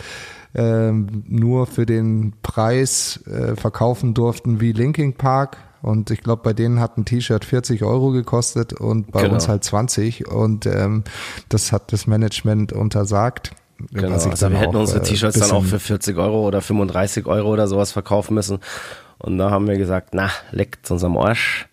[0.54, 5.58] ähm, nur für den Preis äh, verkaufen durften wie Linking Park.
[5.82, 9.34] Und ich glaube, bei denen hat ein T-Shirt 40 Euro gekostet und bei genau.
[9.34, 10.28] uns halt 20.
[10.28, 11.04] Und ähm,
[11.50, 13.50] das hat das Management untersagt.
[13.92, 17.52] Genau, also wir hätten unsere äh, T-Shirts dann auch für 40 Euro oder 35 Euro
[17.52, 18.58] oder sowas verkaufen müssen.
[19.18, 21.66] Und da haben wir gesagt, na, leckt uns am Arsch.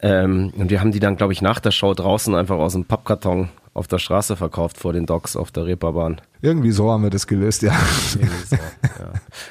[0.00, 2.84] Ähm, und wir haben die dann, glaube ich, nach der Show draußen einfach aus dem
[2.84, 6.20] Pappkarton auf der Straße verkauft vor den Docks auf der Reeperbahn.
[6.40, 7.72] Irgendwie so haben wir das gelöst, ja.
[8.08, 8.60] So, ja.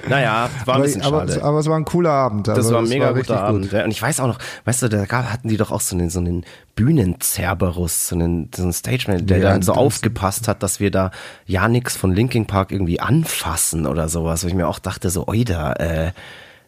[0.07, 1.43] Naja, war ein bisschen aber, schade.
[1.43, 2.47] Aber es war ein cooler Abend.
[2.47, 3.69] Das war ein mega war guter Abend.
[3.69, 3.83] Gut.
[3.83, 6.19] Und ich weiß auch noch, weißt du, da hatten die doch auch so einen, so
[6.19, 10.89] einen Bühnenzerberus, so einen, so einen Stageman, der ja, dann so aufgepasst hat, dass wir
[10.89, 11.11] da
[11.45, 14.45] ja nichts von Linking Park irgendwie anfassen oder sowas.
[14.45, 16.11] Wo ich mir auch dachte, so, oida, äh,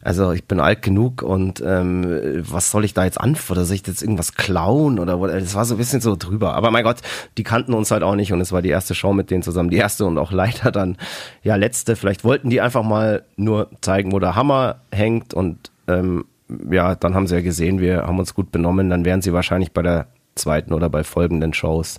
[0.06, 3.66] also ich bin alt genug und ähm, was soll ich da jetzt anfangen?
[3.66, 5.00] Soll ich jetzt irgendwas klauen?
[5.00, 6.54] Oder das war so ein bisschen so drüber.
[6.54, 6.98] Aber mein Gott,
[7.40, 9.72] die kannten uns halt auch nicht und es war die erste Show mit denen zusammen.
[9.72, 10.98] Die erste und auch leider dann,
[11.42, 11.96] ja, letzte.
[11.96, 16.26] Vielleicht wollten die einfach mal nur zeigen, wo der Hammer hängt und ähm,
[16.70, 18.92] ja, dann haben sie ja gesehen, wir haben uns gut benommen.
[18.92, 21.98] Dann wären sie wahrscheinlich bei der zweiten oder bei folgenden Shows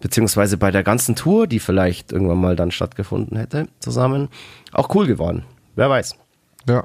[0.00, 4.28] beziehungsweise bei der ganzen Tour, die vielleicht irgendwann mal dann stattgefunden hätte, zusammen,
[4.72, 5.44] auch cool geworden.
[5.74, 6.16] Wer weiß.
[6.68, 6.84] Ja,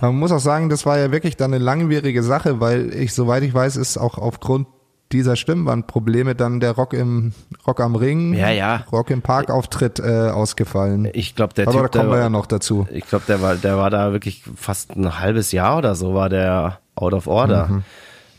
[0.00, 3.42] man muss auch sagen, das war ja wirklich dann eine langwierige Sache, weil ich, soweit
[3.42, 4.66] ich weiß, ist auch aufgrund
[5.12, 7.32] dieser Stimmbandprobleme dann der Rock im
[7.66, 8.84] Rock am Ring, ja, ja.
[8.90, 11.08] Rock im Park Auftritt äh, ausgefallen.
[11.12, 12.86] Ich glaube, der Aber typ, da kommen wir ja noch dazu.
[12.90, 16.28] Ich glaube, der war, der war da wirklich fast ein halbes Jahr oder so war
[16.28, 17.68] der out of order.
[17.68, 17.84] Mhm.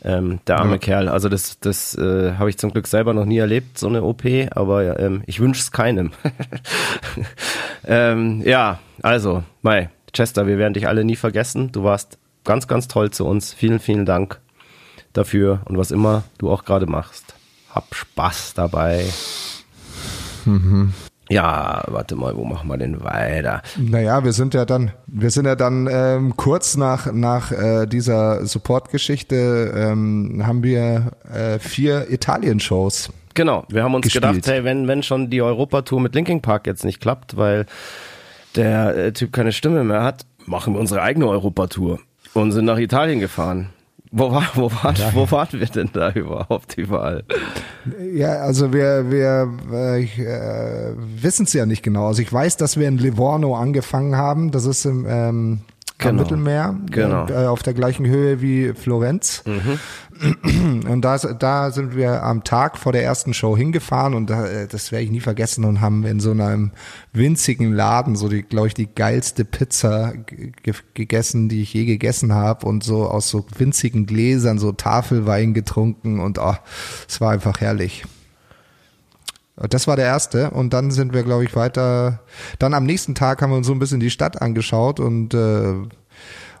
[0.06, 0.78] Ähm, der arme ja.
[0.78, 1.08] Kerl.
[1.08, 4.24] Also das, das äh, habe ich zum Glück selber noch nie erlebt, so eine OP,
[4.50, 6.12] aber ähm, ich wünsche es keinem.
[7.86, 11.72] ähm, ja, also, Mai, Chester, wir werden dich alle nie vergessen.
[11.72, 13.52] Du warst ganz, ganz toll zu uns.
[13.52, 14.40] Vielen, vielen Dank
[15.12, 17.34] dafür und was immer du auch gerade machst.
[17.70, 19.04] Hab Spaß dabei.
[20.44, 20.94] Mhm.
[21.30, 23.62] Ja, warte mal, wo machen wir denn weiter?
[23.78, 28.44] Naja, wir sind ja dann, wir sind ja dann ähm, kurz nach nach äh, dieser
[28.46, 33.10] Support-Geschichte ähm, haben wir äh, vier Italien-Shows.
[33.32, 34.24] Genau, wir haben uns gespielt.
[34.24, 37.64] gedacht, hey, wenn wenn schon die Europatour mit Linking Park jetzt nicht klappt, weil
[38.56, 42.00] der äh, Typ keine Stimme mehr hat, machen wir unsere eigene Europatour
[42.34, 43.70] und sind nach Italien gefahren.
[44.16, 45.10] Wo, war, wo, war, ja.
[45.12, 47.24] wo waren wir denn da überhaupt überall?
[48.12, 52.06] Ja, also wir, wir äh, äh, wissen es ja nicht genau.
[52.06, 54.52] Also ich weiß, dass wir in Livorno angefangen haben.
[54.52, 55.60] Das ist im ähm,
[55.98, 56.22] genau.
[56.22, 57.26] Mittelmeer, genau.
[57.26, 59.42] äh, auf der gleichen Höhe wie Florenz.
[59.46, 59.80] Mhm.
[60.88, 64.66] Und da, da sind wir am Tag vor der ersten Show hingefahren und da, äh,
[64.66, 66.72] das werde ich nie vergessen und haben in so einem
[67.12, 70.14] winzigen Laden so die, glaube ich, die geilste Pizza
[70.94, 76.20] gegessen, die ich je gegessen habe und so aus so winzigen Gläsern so Tafelwein getrunken
[76.20, 76.54] und oh,
[77.08, 78.04] es war einfach herrlich.
[79.56, 82.20] Das war der erste und dann sind wir, glaube ich, weiter.
[82.58, 85.74] Dann am nächsten Tag haben wir uns so ein bisschen die Stadt angeschaut und äh,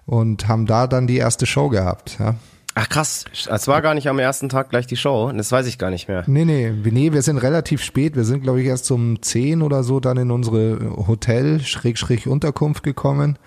[0.06, 2.18] und haben da dann die erste Show gehabt.
[2.20, 2.34] Ja.
[2.76, 5.78] Ach krass, es war gar nicht am ersten Tag gleich die Show, das weiß ich
[5.78, 6.24] gar nicht mehr.
[6.26, 9.84] Nee, nee, nee, wir sind relativ spät, wir sind glaube ich erst um 10 oder
[9.84, 13.38] so dann in unsere Hotel, Schräg, Schräg Unterkunft gekommen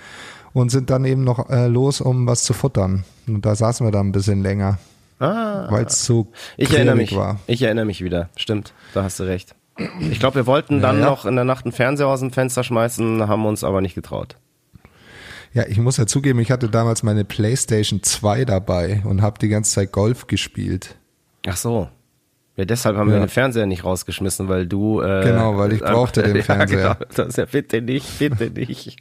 [0.53, 3.03] und sind dann eben noch äh, los, um was zu futtern.
[3.27, 4.79] Und da saßen wir dann ein bisschen länger.
[5.19, 5.67] Ah.
[5.69, 7.39] Weil es so ich erinnere mich, war.
[7.47, 9.55] Ich erinnere mich wieder, stimmt, da hast du recht.
[9.99, 11.09] Ich glaube, wir wollten dann ja, ja.
[11.09, 14.37] noch in der Nacht einen Fernseher aus dem Fenster schmeißen, haben uns aber nicht getraut.
[15.53, 19.47] Ja, ich muss ja zugeben, ich hatte damals meine PlayStation 2 dabei und habe die
[19.47, 20.95] ganze Zeit Golf gespielt.
[21.47, 21.89] Ach so.
[22.57, 23.15] Ja, deshalb haben ja.
[23.15, 25.01] wir den Fernseher nicht rausgeschmissen, weil du.
[25.01, 26.79] Äh, genau, weil ich brauchte äh, den Fernseher.
[26.79, 27.05] Ja, genau.
[27.15, 28.97] Das ist ja bitte nicht, bitte nicht.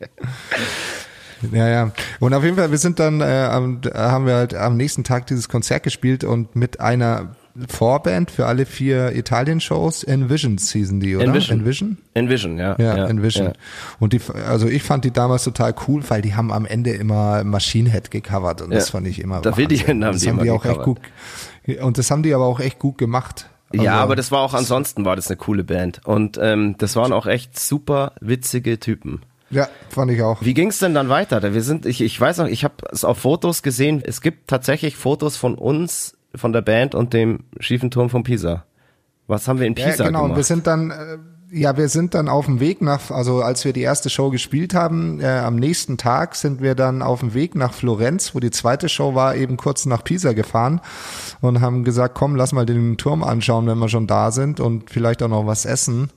[1.53, 1.93] Ja, ja.
[2.21, 5.49] Und auf jeden Fall, wir sind dann, äh, haben wir halt am nächsten Tag dieses
[5.49, 7.37] Konzert gespielt und mit einer
[7.69, 10.05] Vorband für alle vier Italien-Shows.
[10.05, 11.25] Envision hießen die, oder?
[11.27, 11.59] Envision.
[11.61, 11.99] Envision?
[12.15, 12.77] Envision, ja.
[12.79, 13.47] Ja, Envision.
[13.47, 13.53] ja.
[13.99, 17.45] Und die, also ich fand die damals total cool, weil die haben am Ende immer
[17.45, 18.93] Machine Head gecovert und das Ja.
[18.93, 20.99] fand ich immer Da will die haben das die haben die auch echt gut,
[21.81, 23.49] und das haben die aber auch echt gut gemacht.
[23.73, 26.95] Also, ja, aber das war auch ansonsten war das eine coole Band und ähm, das
[26.95, 29.23] waren auch echt super witzige Typen.
[29.51, 30.43] Ja, fand ich auch.
[30.43, 31.55] Wie ging's denn dann weiter?
[31.55, 34.03] Wir sind, ich, ich weiß noch, ich habe es auf Fotos gesehen.
[34.05, 38.65] Es gibt tatsächlich Fotos von uns, von der Band und dem schiefen Turm von Pisa.
[39.27, 40.37] Was haben wir in Pisa ja, genau, gemacht?
[40.37, 41.19] wir sind dann, äh,
[41.51, 44.75] ja, wir sind dann auf dem Weg nach, also als wir die erste Show gespielt
[44.75, 48.51] haben, äh, am nächsten Tag sind wir dann auf dem Weg nach Florenz, wo die
[48.51, 50.81] zweite Show war, eben kurz nach Pisa gefahren
[51.41, 54.91] und haben gesagt, komm, lass mal den Turm anschauen, wenn wir schon da sind und
[54.91, 56.11] vielleicht auch noch was essen.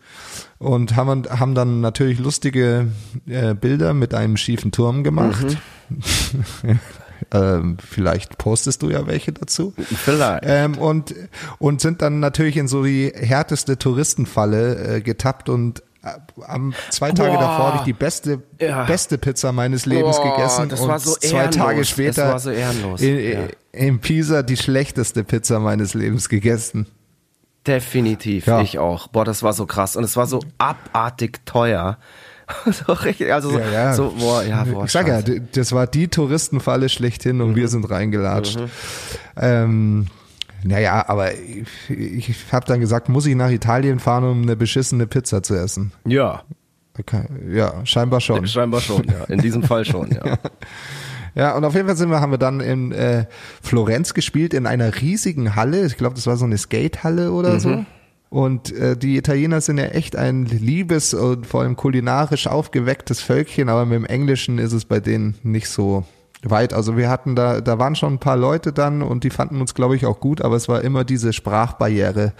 [0.60, 2.88] Und haben, haben dann natürlich lustige
[3.28, 5.58] äh, Bilder mit einem schiefen Turm gemacht.
[7.34, 9.74] ähm, vielleicht postest du ja welche dazu.
[9.78, 10.44] Vielleicht.
[10.46, 11.14] Ähm, und,
[11.60, 16.10] und sind dann natürlich in so die härteste Touristenfalle äh, getappt und äh,
[16.48, 17.40] am zwei Tage Boah.
[17.40, 18.86] davor habe ich die beste Ja.
[18.86, 21.56] beste Pizza meines Lebens Boah, gegessen das und war so zwei ehrenlos.
[21.58, 23.02] Tage Das später war so ehrenlos.
[23.02, 23.40] In, Ja.
[23.74, 26.88] in Pisa die schlechteste Pizza meines Lebens gegessen.
[27.68, 28.62] Definitiv, Ja.
[28.62, 29.08] ich auch.
[29.10, 31.98] Boah, das war so krass und es war so abartig teuer.
[32.72, 33.94] so richtig, also so, Ja, ja.
[33.94, 35.42] so boah, ja, boah, ich sag ja, scheiße.
[35.54, 37.68] das war die Touristenfalle schlechthin und wir Mhm.
[37.68, 38.58] sind reingelatscht.
[39.38, 40.08] Ähm,
[40.64, 45.08] naja, aber ich, ich habe dann gesagt, muss ich nach Italien fahren, um eine beschissene
[45.08, 45.92] Pizza zu essen?
[46.06, 46.44] Ja,
[47.00, 48.46] Okay, ja, scheinbar schon.
[48.46, 49.24] scheinbar schon, ja.
[49.34, 50.38] In diesem Fall schon, ja.
[51.36, 53.26] Ja, und auf jeden Fall sind wir, haben wir dann in äh,
[53.62, 55.86] Florenz gespielt, in einer riesigen Halle.
[55.86, 57.60] Ich glaube, das war so eine Skatehalle oder Mhm.
[57.60, 57.86] so.
[58.30, 63.70] Und äh, die Italiener sind ja echt ein liebes und vor allem kulinarisch aufgewecktes Völkchen,
[63.70, 66.06] aber mit dem Englischen ist es bei denen nicht so
[66.44, 66.74] weit.
[66.74, 69.74] Also wir hatten da, da waren schon ein paar Leute dann und die fanden uns,
[69.74, 72.34] glaube ich, auch gut, aber es war immer diese Sprachbarriere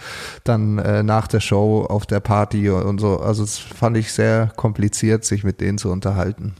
[0.44, 3.18] dann äh, nach der Show auf der Party und so.
[3.18, 6.54] Also es fand ich sehr kompliziert, sich mit denen zu unterhalten.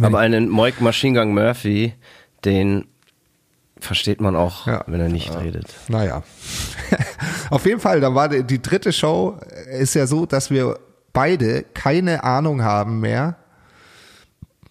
[0.00, 1.92] Aber einen Moik Machine Gun Murphy,
[2.46, 2.86] den
[3.78, 4.84] versteht man auch, Ja.
[4.86, 5.66] wenn er nicht redet.
[5.88, 6.22] Naja.
[7.52, 9.38] Auf jeden Fall, da war die, die dritte Show,
[9.70, 10.78] äh, ist ja so, dass wir
[11.12, 13.36] beide keine Ahnung haben mehr.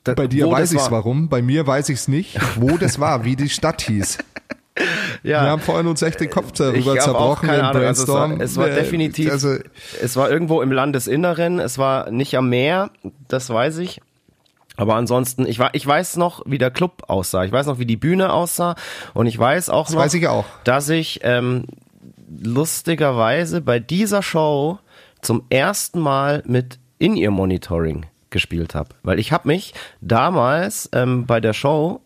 [0.03, 0.91] Da- Bei dir weiß ich's war.
[0.91, 4.17] warum, bei mir weiß ich's nicht, wo das war, wie die Stadt hieß.
[5.21, 5.43] Ja.
[5.43, 7.83] Wir haben vorhin uns echt den Kopf darüber Ich zerbrochen keine Ahnung.
[7.83, 8.41] Also es war, Brainstorm.
[8.41, 9.57] es war Äh, definitiv, Also,
[10.01, 12.89] es war irgendwo im Landesinneren, es war nicht am Meer,
[13.27, 14.01] das weiß ich.
[14.77, 17.43] Aber ansonsten, ich, war, ich weiß noch, wie der Club aussah.
[17.43, 18.75] Ich weiß noch, wie die Bühne aussah.
[19.13, 20.45] Und ich weiß auch Das noch, weiß ich auch.
[20.63, 21.65] dass ich ähm,
[22.39, 24.79] lustigerweise bei dieser Show
[25.21, 28.89] zum ersten Mal mit In-Ear-Monitoring gespielt habe.
[29.03, 32.01] Weil ich habe mich damals ähm, bei der Show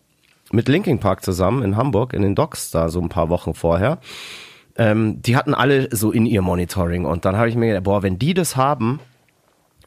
[0.51, 3.99] mit Linkin Park zusammen in Hamburg in den Docks da so ein paar Wochen vorher.
[4.77, 8.03] Ähm, die hatten alle so in ihr Monitoring und dann habe ich mir gedacht, boah,
[8.03, 8.99] wenn die das haben,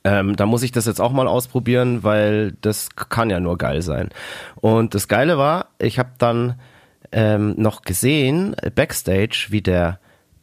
[0.04, 3.82] ähm, dann muss ich das jetzt auch mal ausprobieren, weil das kann ja nur geil
[3.82, 4.08] sein.
[4.56, 6.58] Und das Geile war, ich habe dann
[7.12, 9.98] ähm, noch gesehen äh, backstage, wie der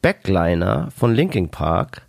[0.06, 2.04] Backliner von Linkin Park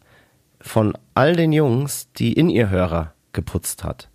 [0.61, 4.11] von all den Jungs die in ihr Hörer geputzt hat.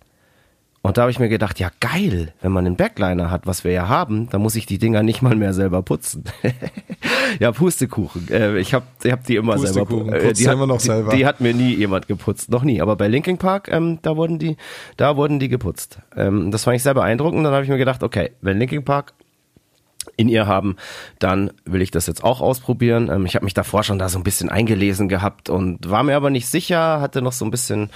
[0.82, 3.72] Und da habe ich mir gedacht, ja geil, wenn man einen Backliner hat, was wir
[3.72, 6.22] ja haben, dann muss ich die Dinger nicht mal mehr selber putzen.
[7.40, 8.28] ja, Pustekuchen.
[8.30, 10.78] Äh, ich habe ich hab die immer selber Pustekuchen, äh, putzt die du hat, noch
[10.78, 11.16] die, selber.
[11.16, 12.80] Die hat mir nie jemand geputzt, noch nie.
[12.80, 14.58] Aber bei Linkin Park, ähm, da wurden die,
[14.96, 15.98] da wurden die geputzt.
[16.16, 17.44] Ähm, das fand ich sehr beeindruckend.
[17.44, 19.14] Dann habe ich mir gedacht, okay, wenn Linkin Park
[20.16, 20.76] in ihr haben,
[21.18, 23.10] dann will ich das jetzt auch ausprobieren.
[23.10, 26.16] Ähm, ich habe mich davor schon da so ein bisschen eingelesen gehabt und war mir
[26.16, 27.90] aber nicht sicher, hatte noch so ein bisschen,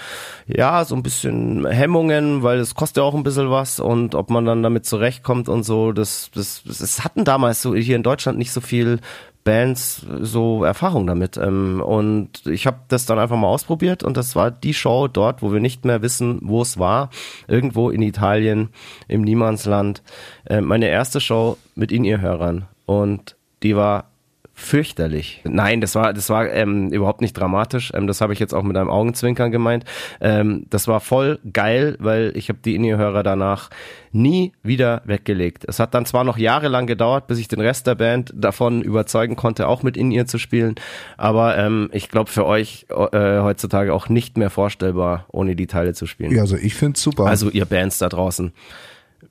[0.47, 4.31] ja, so ein bisschen Hemmungen, weil es kostet ja auch ein bisschen was und ob
[4.31, 8.03] man dann damit zurechtkommt und so, das, das, das, es hatten damals so hier in
[8.03, 9.01] Deutschland nicht so viel
[9.47, 11.39] Bands so Erfahrung damit.
[11.39, 15.41] Ähm, und ich habe das dann einfach mal ausprobiert und das war die Show dort,
[15.41, 17.09] wo wir nicht mehr wissen, wo es war.
[17.49, 18.69] Irgendwo in Italien,
[19.09, 20.03] im Niemandsland.
[20.45, 22.67] Äh, meine erste Show mit In-Ear-Hörern.
[22.85, 24.11] Und die war
[24.59, 25.42] fürchterlich.
[25.45, 27.92] Nein, das war, das war ähm, überhaupt nicht dramatisch.
[27.95, 29.85] Ähm, das habe ich jetzt auch mit einem Augenzwinkern gemeint.
[30.19, 33.69] Ähm, das war voll geil, weil ich habe die In-Ear-Hörer danach
[34.12, 35.66] nie wieder weggelegt.
[35.69, 39.37] Es hat dann zwar noch jahrelang gedauert, bis ich den Rest der Band davon überzeugen
[39.37, 40.77] konnte, auch mit In-Ear zu spielen,
[41.19, 45.93] aber ähm, ich glaube für euch äh, heutzutage auch nicht mehr vorstellbar, ohne die Teile
[45.93, 46.33] zu spielen.
[46.33, 47.26] ja, also ich find's super.
[47.26, 48.53] Also ihr Bands da draußen.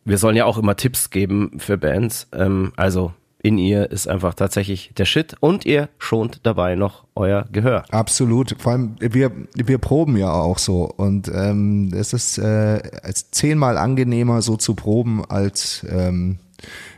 [0.04, 2.28] Wir sollen ja auch immer Tipps geben für Bands.
[2.32, 3.12] Ähm, also
[3.46, 7.86] in ihr ist einfach tatsächlich der Shit und ihr schont dabei noch euer Gehör.
[7.92, 8.56] Absolut.
[8.58, 10.86] Vor allem, wir, wir proben ja auch so.
[10.86, 12.82] Und ähm, es ist äh,
[13.30, 16.40] zehnmal angenehmer, so zu proben, als ähm,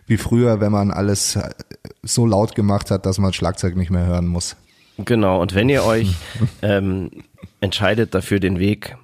[0.05, 1.49] wie früher, wenn man alles äh,
[2.01, 4.55] so laut gemacht hat, dass man Schlagzeug nicht mehr hören muss.
[4.99, 6.15] Genau, und wenn ihr euch
[6.61, 7.11] ähm,
[7.59, 8.95] entscheidet dafür, den Weg,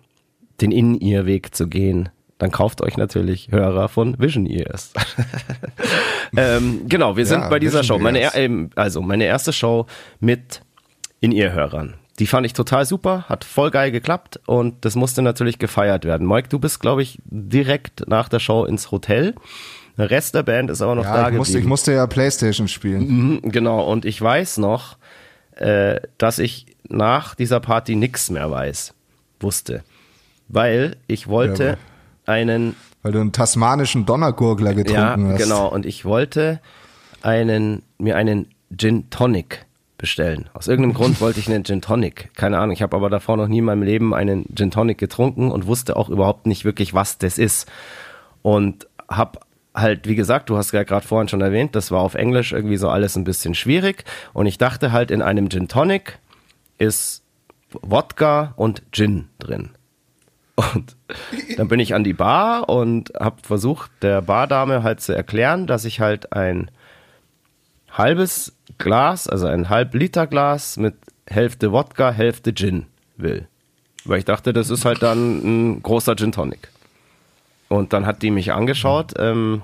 [0.62, 2.08] den In-Ear-Weg zu gehen,
[2.38, 4.92] dann kauft euch natürlich Hörer von Vision Ears.
[6.38, 8.04] ähm, genau, wir sind Ja, bei dieser Vision Show.
[8.04, 9.86] Meine, ähm, also meine erste Show
[10.20, 10.62] mit
[11.20, 11.96] In-Ear-Hörern.
[12.20, 16.28] Die fand ich total super, hat voll geil geklappt und das musste natürlich gefeiert werden.
[16.28, 19.34] Mike, du bist, glaube ich, direkt nach der Show ins Hotel.
[19.98, 21.70] Der Rest der Band ist aber noch da Ja, ich musste, ich geblieben.
[21.70, 23.08] musste ja Playstation spielen.
[23.42, 24.98] Mhm, Genau, und ich weiß noch,
[25.56, 28.94] äh, dass ich nach dieser Party nichts mehr weiß,
[29.40, 29.84] wusste.
[30.48, 31.78] Weil ich wollte Ja,
[32.26, 35.42] einen, Weil du einen tasmanischen Donnergurgler ja, getrunken hast.
[35.42, 36.60] genau, und ich wollte
[37.22, 39.66] einen, mir einen Gin Tonic
[39.98, 40.50] bestellen.
[40.54, 42.32] Aus irgendeinem Grund wollte ich einen Gin Tonic.
[42.36, 45.52] Keine Ahnung, ich habe aber davor noch nie in meinem Leben einen Gin Tonic getrunken
[45.52, 47.72] und wusste auch überhaupt nicht wirklich, was das ist.
[48.42, 52.16] Und hab halt, wie gesagt, du hast ja gerade vorhin schon erwähnt, das war auf
[52.16, 54.04] Englisch irgendwie so alles ein bisschen schwierig.
[54.34, 56.20] Und ich dachte halt, in einem Gin Tonic
[56.78, 57.24] ist
[57.82, 59.70] Wodka und Gin drin.
[60.56, 60.95] Und
[61.58, 65.84] dann bin ich an die Bar und habe versucht, der Bardame halt zu erklären, dass
[65.86, 66.70] ich halt ein
[67.91, 70.95] halbes Glas, also ein halb Liter Glas mit
[71.28, 72.86] Hälfte Wodka, Hälfte Gin
[73.18, 73.47] will.
[74.06, 75.39] Weil ich dachte, das ist halt dann
[75.74, 76.70] ein großer Gin Tonic.
[77.70, 79.64] Und dann hat die mich angeschaut, ähm,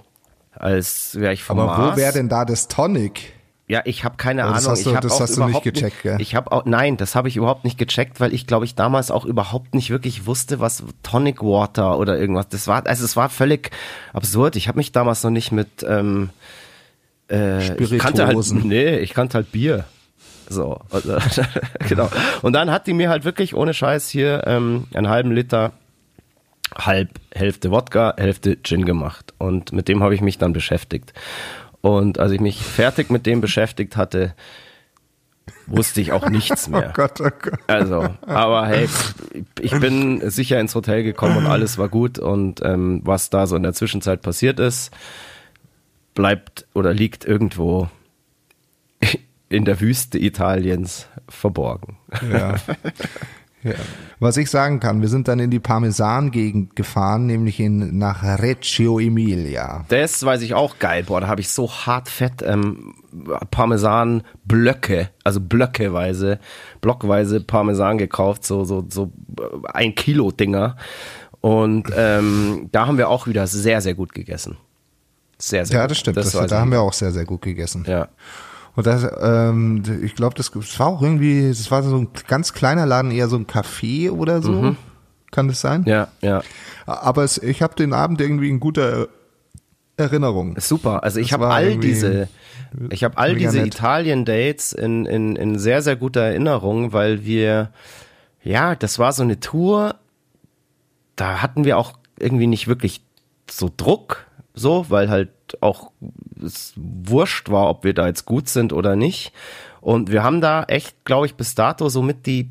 [0.53, 1.93] als wäre ich vom Aber Mars.
[1.93, 3.33] wo wäre denn da das Tonic?
[3.69, 4.71] Ja, ich habe keine das Ahnung.
[4.71, 6.17] hast du- ich hab das hast du nicht gecheckt, gell?
[6.19, 9.11] Ich habe auch nein, das habe ich überhaupt nicht gecheckt, weil ich glaube ich damals
[9.11, 12.49] auch überhaupt nicht wirklich wusste, was Tonic Water oder irgendwas.
[12.49, 13.69] Das war also es war völlig
[14.11, 14.55] absurd.
[14.55, 16.31] Ich habe mich damals noch nicht mit ähm,
[17.29, 18.67] äh, ich kannte halt Spirituosen.
[18.67, 19.85] nee, ich kannte halt Bier.
[20.49, 21.17] So, also,
[21.87, 22.09] genau.
[22.41, 25.73] Und dann hat die mir halt wirklich ohne Scheiß hier ähm, einen halben Liter
[26.75, 29.33] halb Hälfte Wodka, Hälfte Gin gemacht.
[29.37, 31.13] Und mit dem habe ich mich dann beschäftigt.
[31.81, 34.33] Und als ich mich fertig mit dem beschäftigt hatte,
[35.67, 36.89] wusste ich auch nichts mehr.
[36.89, 37.59] Oh Gott, oh Gott.
[37.67, 38.87] Also, aber hey,
[39.59, 42.19] ich bin sicher ins Hotel gekommen und alles war gut.
[42.19, 44.91] Und ähm, was da so in der Zwischenzeit passiert ist,
[46.15, 47.89] bleibt oder liegt irgendwo
[49.49, 51.97] in der Wüste Italiens verborgen.
[52.29, 52.55] Ja.
[53.63, 53.73] ja.
[54.19, 58.99] Was ich sagen kann, wir sind dann in die Parmesan-Gegend gefahren, nämlich in, nach Reggio
[58.99, 59.85] Emilia.
[59.89, 61.03] Das weiß ich auch geil.
[61.03, 62.93] Boah, da habe ich so hart fett ähm,
[63.51, 66.39] Parmesan-Blöcke, also blöckeweise,
[66.81, 70.75] blockweise Parmesan gekauft, so, so, so äh, ein Kilo Dinger.
[71.41, 74.57] Und ähm, da haben wir auch wieder sehr, sehr gut gegessen.
[75.37, 75.91] Sehr, sehr Ja, gut.
[75.91, 76.17] das stimmt.
[76.17, 77.85] Das, weiß da haben wir auch sehr, sehr gut gegessen.
[77.87, 78.09] Ja.
[78.75, 82.53] Und das, ähm, ich glaube, das, das war auch irgendwie, das war so ein ganz
[82.53, 84.75] kleiner Laden, eher so ein Café oder so.
[85.31, 85.81] Kann das sein?
[85.81, 85.87] Mhm.
[85.87, 86.41] Ja, ja.
[86.85, 89.07] Aber es, ich habe den Abend irgendwie in guter
[89.97, 90.55] Erinnerung.
[90.59, 91.03] Super.
[91.03, 92.29] Also ich habe all diese,
[92.89, 93.59] ich habe all diese.
[93.59, 97.71] Italien-Dates in, in, in sehr, sehr guter Erinnerung, weil wir,
[98.41, 99.95] ja, das war so eine Tour,
[101.15, 103.01] da hatten wir auch irgendwie nicht wirklich
[103.49, 105.29] so Druck, so, weil halt
[105.61, 105.91] auch
[106.43, 109.33] es wurscht war, ob wir da jetzt gut sind oder nicht.
[109.81, 112.49] Und wir haben da echt, glaube ich, bis dato somit die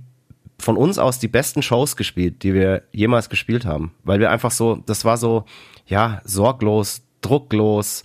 [0.60, 3.92] von uns aus die besten Shows gespielt, die wir jemals gespielt haben.
[4.04, 5.44] Weil wir einfach so, das war so,
[5.86, 8.02] ja, sorglos, drucklos,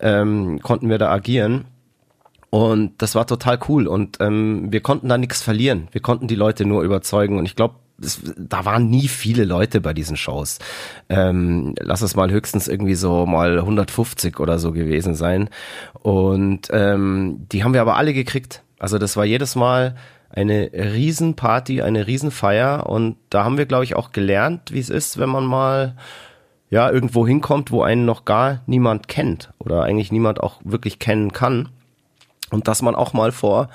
[0.00, 1.66] ähm, konnten wir da agieren.
[2.48, 3.86] Und das war total cool.
[3.86, 5.88] Und ähm, wir konnten da nichts verlieren.
[5.92, 7.38] Wir konnten die Leute nur überzeugen.
[7.38, 7.74] Und ich glaube,
[8.36, 10.58] da waren nie viele Leute bei diesen Shows.
[11.08, 15.50] Ähm, lass es mal höchstens irgendwie so mal 150 oder so gewesen sein.
[16.00, 18.62] Und ähm, die haben wir aber alle gekriegt.
[18.78, 19.96] Also das war jedes Mal
[20.30, 22.88] eine Riesenparty, eine Riesenfeier.
[22.88, 25.96] Und da haben wir, glaube ich, auch gelernt, wie es ist, wenn man mal
[26.70, 31.32] ja irgendwo hinkommt, wo einen noch gar niemand kennt oder eigentlich niemand auch wirklich kennen
[31.32, 31.68] kann.
[32.50, 33.68] Und dass man auch mal vor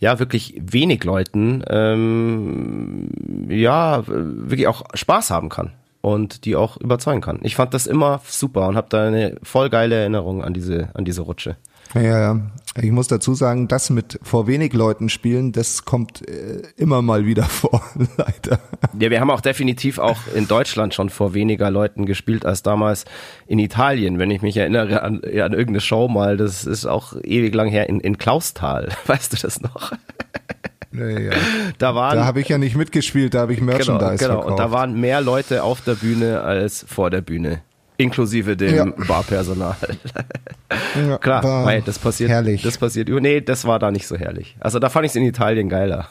[0.00, 7.20] ja wirklich wenig Leuten ähm, ja wirklich auch Spaß haben kann und die auch überzeugen
[7.20, 7.38] kann.
[7.42, 11.04] Ich fand das immer super und habe da eine voll geile Erinnerung an diese an
[11.04, 11.56] diese Rutsche.
[11.94, 12.40] Ja, ja.
[12.80, 17.26] Ich muss dazu sagen, das mit vor wenig Leuten spielen, das kommt äh, immer mal
[17.26, 17.82] wieder vor,
[18.16, 18.60] leider.
[18.98, 23.06] Ja, wir haben auch definitiv auch in Deutschland schon vor weniger Leuten gespielt als damals
[23.48, 27.54] in Italien, wenn ich mich erinnere an, an irgendeine Show mal, das ist auch ewig
[27.54, 29.92] lang her in, in Klausthal, weißt du das noch?
[30.92, 31.30] Ja.
[31.78, 34.42] Da waren Da habe ich ja nicht mitgespielt, da habe ich genau, Merchandise genau.
[34.42, 34.50] verkauft.
[34.50, 37.62] Und da waren mehr Leute auf der Bühne als vor der Bühne.
[38.00, 38.84] Inklusive dem Ja.
[39.06, 39.76] Barpersonal.
[41.08, 42.30] ja, Klar, weil das passiert.
[42.30, 42.62] Herrlich.
[42.62, 43.08] Das passiert.
[43.08, 44.56] Nee, das war da nicht so herrlich.
[44.60, 46.08] Also da fand ich es in Italien geiler.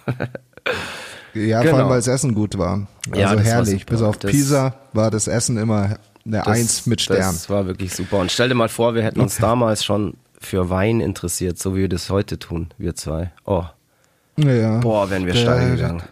[1.34, 1.72] ja, genau.
[1.72, 2.88] vor allem, weil das Essen gut war.
[3.12, 3.86] Also Ja, herrlich.
[3.86, 7.20] Bis auf Das- Pisa war das Essen immer eine Eins mit Stern.
[7.20, 8.18] Das war wirklich super.
[8.18, 11.82] Und stell dir mal vor, wir hätten uns damals schon für Wein interessiert, so wie
[11.82, 13.32] wir das heute tun, wir zwei.
[13.46, 13.64] Oh,
[14.38, 14.78] Ja.
[14.80, 16.04] boah, wären wir steil gegangen.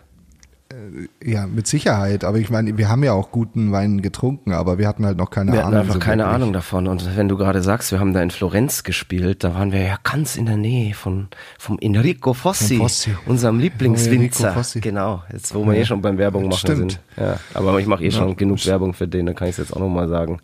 [1.23, 2.23] Ja, mit Sicherheit.
[2.23, 5.29] Aber ich meine, wir haben ja auch guten Wein getrunken, aber wir hatten halt noch
[5.29, 5.79] keine Wir hatten Ahnung.
[5.81, 6.35] einfach so keine wirklich.
[6.35, 6.87] Ahnung davon.
[6.87, 9.97] Und wenn du gerade sagst, wir haben da in Florenz gespielt, da waren wir ja
[10.03, 11.27] ganz in der Nähe von
[11.57, 13.15] vom Enrico Fossi, Fossi.
[13.25, 14.53] unserem Lieblingswinzer.
[14.53, 14.79] Fossi.
[14.81, 16.77] Genau, jetzt wo wir eh schon beim Werbung machen Stimmt.
[16.93, 16.99] sind.
[17.17, 18.33] Ja, aber ich mache eh schon Ja.
[18.35, 20.39] genug Werbung für den, dann kann ich es jetzt auch nochmal sagen.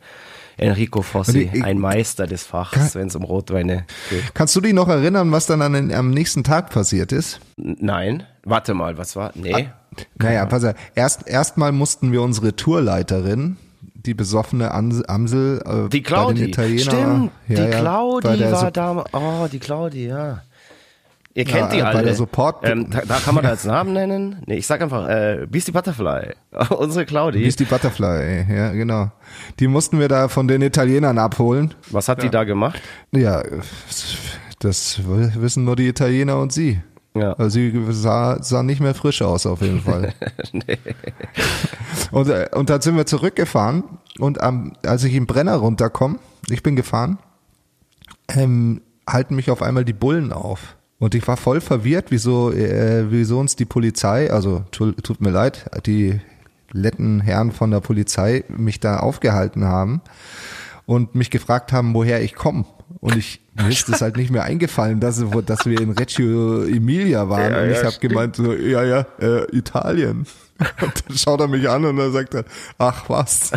[0.56, 4.36] Enrico Fossi, ich- ein Meister des Fachs, wenn es um Rotweine geht.
[4.36, 7.40] Kannst du dich noch erinnern, was dann an, den- am nächsten Tag passiert ist?
[7.58, 9.32] Nein, warte mal, was war?
[9.36, 9.70] Nee.
[10.18, 10.74] Naja, pass auf.
[10.96, 13.58] Erst, erstmal mussten wir unsere Tourleiterin,
[13.94, 16.40] die besoffene Amsel, äh, Die bei Claudi.
[16.42, 19.04] den Italiener, Stimmt, ja, die ja, bei Claudi der war Sup- da.
[19.14, 20.42] Oh, die Claudi, ja.
[21.36, 22.04] Ihr Ja, kennt die bei alle.
[22.04, 24.44] der Support- ähm, da, da kann man da als Namen nennen.
[24.46, 26.34] Nee, ich sag einfach, äh, Beastie Butterfly.
[26.78, 27.48] Unsere Claudi.
[27.48, 28.46] Die Butterfly?
[28.54, 29.12] Ja, genau.
[29.60, 31.74] Die mussten wir da von den Italienern abholen.
[31.90, 32.80] Was hat die da gemacht?
[33.12, 33.42] Ja,
[34.60, 36.82] das wissen nur die Italiener und sie.
[37.16, 37.34] Ja.
[37.34, 40.14] Also sie sah, sah nicht mehr frisch aus auf jeden Fall.
[42.12, 43.84] und, äh, und dann sind wir zurückgefahren
[44.20, 47.18] und am, als ich im Brenner runterkomme, ich bin gefahren,
[48.30, 50.76] ähm, halten mich auf einmal die Bullen auf.
[51.00, 55.32] Und ich war voll verwirrt, wieso, äh, wieso uns die Polizei, also tu- tut mir
[55.32, 56.20] leid, die
[56.72, 60.02] letten Herren von der Polizei mich da aufgehalten haben
[60.86, 62.66] und mich gefragt haben, woher ich komme.
[63.00, 67.30] Und ich mir ist es halt nicht mehr eingefallen, dass, dass wir in Reggio Emilia
[67.30, 67.52] waren.
[67.52, 70.26] Ja, und ich ja, habe gemeint, so, ja, ja, äh, Italien.
[70.82, 72.46] Und dann schaut er mich an und dann sagt er,
[72.78, 73.52] ach was,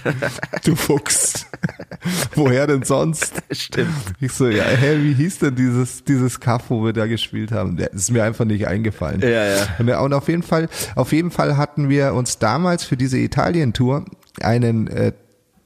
[0.64, 1.46] du Fuchs,
[2.34, 3.40] woher denn sonst?
[3.52, 3.94] Stimmt.
[4.20, 7.76] Ich so, ja, hä, wie hieß denn dieses, dieses Kaff, wo wir da gespielt haben?
[7.76, 9.20] Der ist mir einfach nicht eingefallen.
[9.20, 9.66] Ja, ja.
[9.78, 14.04] Und, und auf jeden Fall, auf jeden Fall hatten wir uns damals für diese Italien-Tour
[14.40, 15.12] einen äh,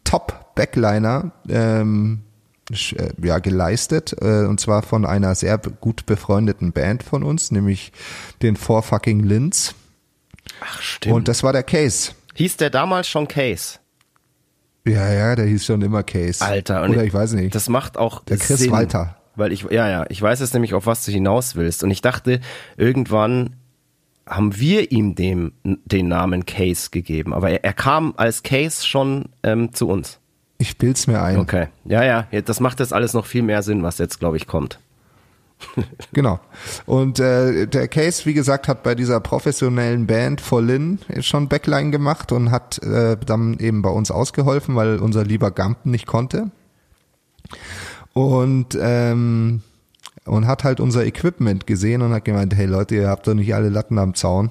[0.05, 2.26] Top-Backliner ähm, äh,
[3.23, 7.93] ja, geleistet, äh, und zwar von einer sehr gut befreundeten Band von uns, nämlich
[8.43, 9.75] den Four Fucking Lins.
[10.61, 11.15] Ach, stimmt.
[11.15, 12.13] Und das war der Case.
[12.35, 13.79] Hieß der damals schon Case?
[14.87, 16.45] Ja, ja, der hieß schon immer Case.
[16.45, 16.83] Alter.
[16.83, 17.55] Und Oder ich weiß nicht.
[17.55, 18.71] Das macht auch Der Chris Sinn.
[18.71, 19.17] Walter.
[19.35, 21.83] Weil ich, ja, ja, ich weiß jetzt nämlich, auf was du hinaus willst.
[21.83, 22.41] Und ich dachte,
[22.77, 23.57] irgendwann
[24.27, 27.33] haben wir ihm dem, den Namen Case gegeben.
[27.35, 30.21] Aber er, er kam als Case schon ähm, zu uns.
[30.59, 31.39] Ich bild's mir ein.
[31.39, 31.69] Okay.
[31.85, 34.79] Ja, ja, das macht jetzt alles noch viel mehr Sinn, was jetzt, glaube ich, kommt.
[36.13, 36.39] Genau.
[36.85, 42.33] Und äh, der Case, wie gesagt, hat bei dieser professionellen Band Vollin schon Backline gemacht
[42.33, 46.51] und hat äh, dann eben bei uns ausgeholfen, weil unser lieber Gampen nicht konnte.
[48.13, 49.63] Und ähm,
[50.25, 53.55] und hat halt unser Equipment gesehen und hat gemeint, hey Leute, ihr habt doch nicht
[53.55, 54.51] alle Latten am Zaun.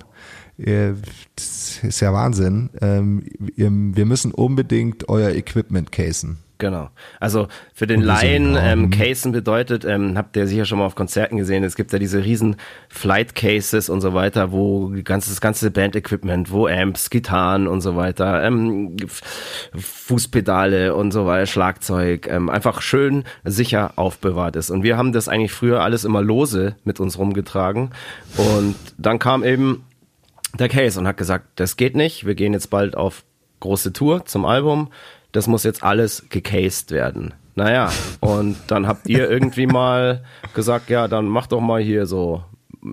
[0.57, 0.95] Ihr,
[1.35, 2.69] das ist ja Wahnsinn.
[2.81, 6.37] Ähm, wir müssen unbedingt euer Equipment casen.
[6.57, 6.89] Genau.
[7.19, 8.89] Also für den Laien, ähm, hm.
[8.91, 12.23] Casen bedeutet, ähm, habt ihr sicher schon mal auf Konzerten gesehen, es gibt ja diese
[12.23, 12.55] riesen
[12.87, 17.97] Flight Cases und so weiter, wo ganze, das ganze Band-Equipment, wo Amps, Gitarren und so
[17.97, 18.95] weiter, ähm,
[19.75, 24.69] Fußpedale und so weiter, Schlagzeug, ähm, einfach schön sicher aufbewahrt ist.
[24.69, 27.89] Und wir haben das eigentlich früher alles immer lose mit uns rumgetragen.
[28.37, 29.83] Und dann kam eben
[30.57, 33.23] der Case und hat gesagt, das geht nicht, wir gehen jetzt bald auf
[33.59, 34.89] große Tour zum Album,
[35.31, 37.33] das muss jetzt alles gecased werden.
[37.55, 42.43] Naja, und dann habt ihr irgendwie mal gesagt, ja, dann mach doch mal hier so,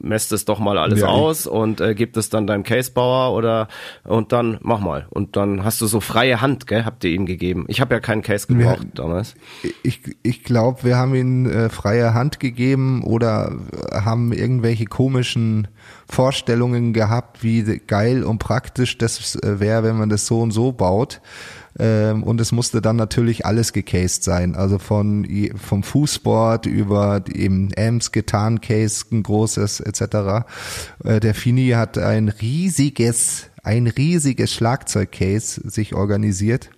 [0.01, 3.69] messt es doch mal alles Ja, aus und äh, gib es dann deinem Casebauer oder
[4.05, 5.07] und dann mach mal.
[5.11, 7.65] Und dann hast du so freie Hand, gell, habt ihr ihm gegeben.
[7.69, 9.35] Ich habe ja keinen Case gebraucht damals.
[9.83, 13.53] Ich, ich glaube, wir haben ihnen äh, freie Hand gegeben oder
[13.93, 15.69] haben irgendwelche komischen
[16.09, 20.73] Vorstellungen gehabt, wie geil und praktisch das äh, wäre, wenn man das so und so
[20.73, 21.21] baut.
[21.79, 24.55] Ähm, und es musste dann natürlich alles gecased sein.
[24.55, 30.47] Also von vom Fußboard über die eben Amps, Gitarrencase, ein großes etc.
[31.05, 36.71] Äh, der Fini hat ein riesiges, ein riesiges Schlagzeugcase sich organisiert.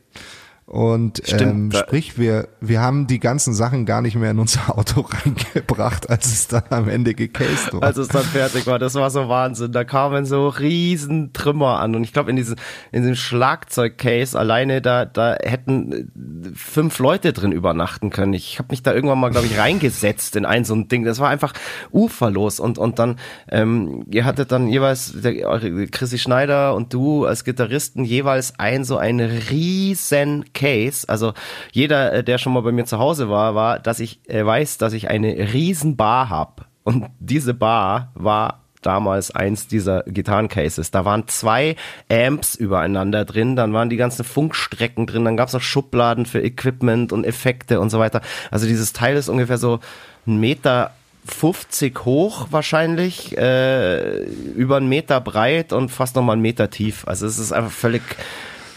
[0.67, 5.03] Und ähm, sprich, wir, wir haben die ganzen Sachen gar nicht mehr in unser Auto
[5.03, 7.83] reingebracht, als es dann am Ende gecased war.
[7.83, 8.79] als es dann fertig war.
[8.79, 9.73] Das war so Wahnsinn.
[9.73, 11.95] Da kamen so riesen Trümmer an.
[11.95, 12.57] Und ich glaube, in diesem,
[12.93, 18.33] in diesem Schlagzeugcase alleine, da, da hätten äh, fünf Leute drin übernachten können.
[18.33, 21.05] Ich habe mich da irgendwann mal, glaube ich, reingesetzt in ein so ein Ding.
[21.05, 21.53] Das war einfach
[21.93, 22.59] uferlos.
[22.59, 23.17] Und, und dann,
[23.51, 28.85] ähm, ihr hattet dann jeweils, der, eure Chrissy Schneider und du als Gitarristen jeweils ein
[28.85, 31.09] so ein riesen Case.
[31.09, 31.35] Also
[31.73, 34.79] jeder, äh, der schon mal bei mir zu Hause war, war, dass ich äh, weiß,
[34.79, 36.69] dass ich eine riesen Bar hab.
[36.85, 40.91] Und diese Bar war damals eins dieser Gitarrencases.
[40.91, 41.77] Da waren zwei
[42.11, 46.43] Amps übereinander drin, dann waren die ganzen Funkstrecken drin, dann gab es noch Schubladen für
[46.43, 48.21] Equipment und Effekte und so weiter.
[48.51, 49.81] Also dieses Teil ist ungefähr so
[50.27, 50.93] ein Meter
[51.27, 57.09] 50 hoch wahrscheinlich, äh, über einen Meter breit und fast nochmal einen Meter tief.
[57.09, 58.03] Also es ist einfach völlig,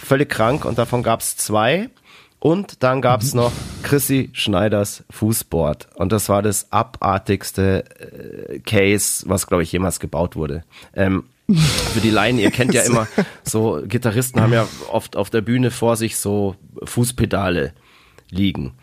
[0.07, 1.89] völlig krank und davon gab es zwei.
[2.39, 3.41] Und dann gab es mhm.
[3.41, 3.51] noch
[3.81, 5.87] Chrissy Schneiders Fußboard.
[5.95, 10.63] Und das war das abartigste äh, Case, was, glaube ich, jemals gebaut wurde.
[10.95, 13.07] Ähm, für die Laien, ihr kennt ja immer,
[13.43, 17.73] so Gitarristen haben ja oft auf der Bühne vor sich so Fußpedale
[18.29, 18.73] liegen.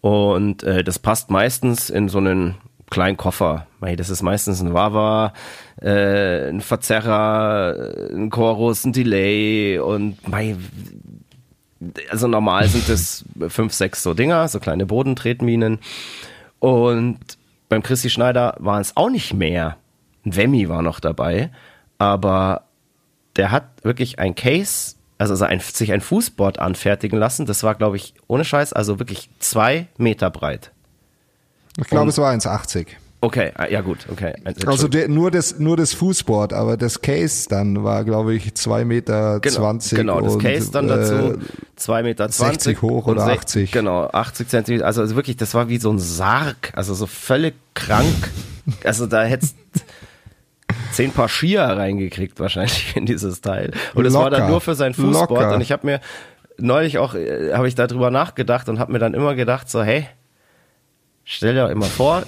[0.00, 2.56] Und äh, das passt meistens in so einen
[2.90, 3.66] kleinen Koffer.
[3.80, 5.32] Das ist meistens ein Wawa,
[5.80, 10.56] äh, ein Verzerrer, ein Chorus, ein Delay und mei,
[12.10, 15.78] also normal sind es fünf, sechs so Dinger, so kleine Bodentretminen.
[16.58, 17.18] Und
[17.68, 19.76] beim Christi Schneider waren es auch nicht mehr.
[20.24, 21.50] Ein Wemmy war noch dabei,
[21.98, 22.62] aber
[23.36, 27.46] der hat wirklich ein Case, also ein, sich ein Fußboard anfertigen lassen.
[27.46, 30.72] Das war, glaube ich, ohne Scheiß, also wirklich zwei Meter breit.
[31.80, 32.86] Ich glaube, es war 1,80.
[33.20, 34.32] Okay, ah, ja gut, okay.
[34.64, 38.84] Also der, nur das nur das Fußboard, aber das Case dann war, glaube ich, zwei
[38.84, 39.40] Meter.
[39.40, 41.38] Genau, 20 genau das Case dann dazu äh,
[41.74, 42.28] zwei Meter.
[42.28, 43.72] 20 60 hoch oder 80.
[43.72, 44.86] Genau, 80 Zentimeter.
[44.86, 48.30] Also, also wirklich, das war wie so ein Sarg, also so völlig krank.
[48.84, 49.56] also da hättest
[50.92, 53.72] zehn Paar Skier reingekriegt wahrscheinlich in dieses Teil.
[53.94, 55.30] Und es war dann nur für sein Fußboard.
[55.30, 55.54] Locker.
[55.54, 56.00] Und ich habe mir
[56.56, 60.06] neulich auch, äh, habe ich darüber nachgedacht und habe mir dann immer gedacht, so hey,
[61.30, 62.22] Stell dir immer vor,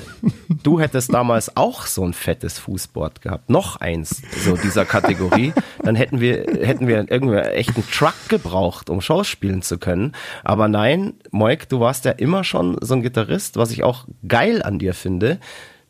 [0.62, 5.94] du hättest damals auch so ein fettes Fußboard gehabt, noch eins so dieser Kategorie, dann
[5.94, 10.12] hätten wir hätten wir irgendwie echt einen Truck gebraucht, um Shows spielen zu können.
[10.44, 14.62] Aber nein, Moik, du warst ja immer schon so ein Gitarrist, was ich auch geil
[14.62, 15.40] an dir finde,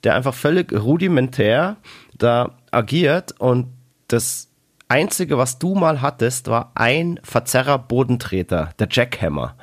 [0.05, 1.79] der einfach völlig rudimentär
[2.17, 3.73] da agiert und
[4.07, 4.51] das
[4.87, 9.57] einzige, was du mal hattest, war ein Verzerrer Bodentreter, der Jackhammer.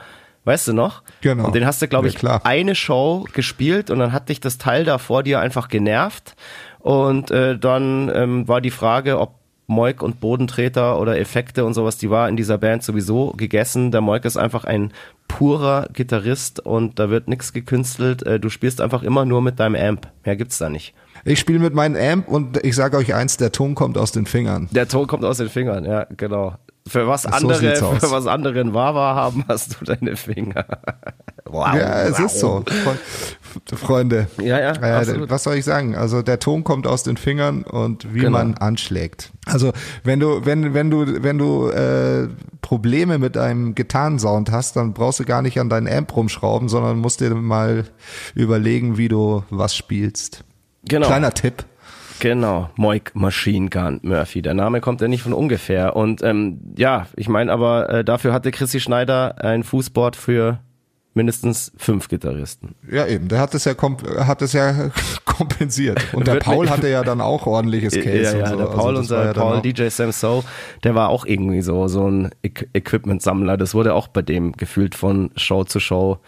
[0.48, 1.04] Weißt du noch?
[1.20, 1.48] Genau.
[1.48, 4.58] Und den hast du, glaube ich, ja, eine Show gespielt und dann hat dich das
[4.58, 6.38] Teil da vor dir einfach genervt.
[6.80, 9.36] Und äh, dann ähm, war die Frage, ob
[9.66, 13.92] Moik und Bodentreter oder Effekte und sowas, die war in dieser Band sowieso gegessen.
[13.92, 14.94] Der Moik ist einfach ein
[15.28, 18.24] purer Gitarrist und da wird nichts gekünstelt.
[18.24, 20.08] Äh, du spielst einfach immer nur mit deinem Amp.
[20.24, 20.94] Mehr gibt's da nicht.
[21.26, 24.26] Ich spiele mit meinem Amp und ich sage euch eins, der Ton kommt aus den
[24.26, 24.70] Fingern.
[24.72, 26.56] Der Ton kommt aus den Fingern, ja, genau.
[26.88, 30.66] Für was andere, so für was andere ein Wawa haben, hast du deine Finger.
[31.46, 32.26] wow, ja, es wow.
[32.26, 32.64] ist so.
[33.76, 34.28] Freunde.
[34.40, 34.72] Ja, ja.
[35.02, 35.96] Äh, was soll ich sagen?
[35.96, 38.32] Also der Ton kommt aus den Fingern und wie genau.
[38.32, 39.32] man anschlägt.
[39.46, 39.74] Also
[40.04, 42.28] wenn du, wenn, wenn du, wenn du äh,
[42.62, 46.98] Probleme mit einem Gitarrensound hast, dann brauchst du gar nicht an deinen Amp rumschrauben, sondern
[46.98, 47.86] musst dir mal
[48.36, 50.44] überlegen, wie du was spielst.
[50.88, 51.08] Genau.
[51.08, 51.66] Kleiner Tipp.
[52.20, 54.42] Genau, Moik Machine Gun Murphy.
[54.42, 55.96] Der Name kommt ja nicht von ungefähr.
[55.96, 60.60] Und ähm, ja, ich meine aber, äh, dafür hatte Chrissy Schneider ein Fußboard für
[61.18, 62.76] mindestens fünf Gitarristen.
[62.90, 63.28] Ja, eben.
[63.28, 63.74] Der hat es ja,
[64.20, 64.92] hat es ja
[65.26, 66.14] kompensiert.
[66.14, 68.38] Und der Paul hatte ja dann auch ordentliches Case.
[68.38, 68.56] Ja, ja, so.
[68.56, 70.44] der Paul, also unser ja Paul, DJ Sam So,
[70.84, 73.58] der war auch irgendwie so, so ein Equipment-Sammler.
[73.58, 76.20] Das wurde auch bei dem gefühlt von Show zu Show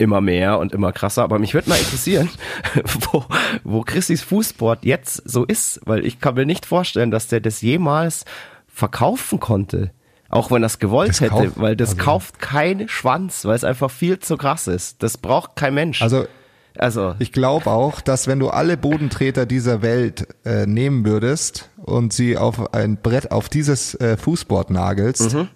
[0.00, 1.22] immer mehr und immer krasser.
[1.22, 2.30] Aber mich würde mal interessieren,
[3.12, 3.24] wo,
[3.64, 7.60] wo Chrissys Fußboard jetzt so ist, weil ich kann mir nicht vorstellen, dass der das
[7.60, 8.24] jemals
[8.66, 9.92] verkaufen konnte.
[10.30, 13.56] Auch wenn er es gewollt das hätte, kauft, weil das also kauft kein Schwanz, weil
[13.56, 15.02] es einfach viel zu krass ist.
[15.02, 16.00] Das braucht kein Mensch.
[16.02, 16.26] Also,
[16.78, 22.12] also ich glaube auch, dass wenn du alle Bodentreter dieser Welt äh, nehmen würdest und
[22.12, 25.48] sie auf ein Brett, auf dieses äh, Fußboard nagelst, mhm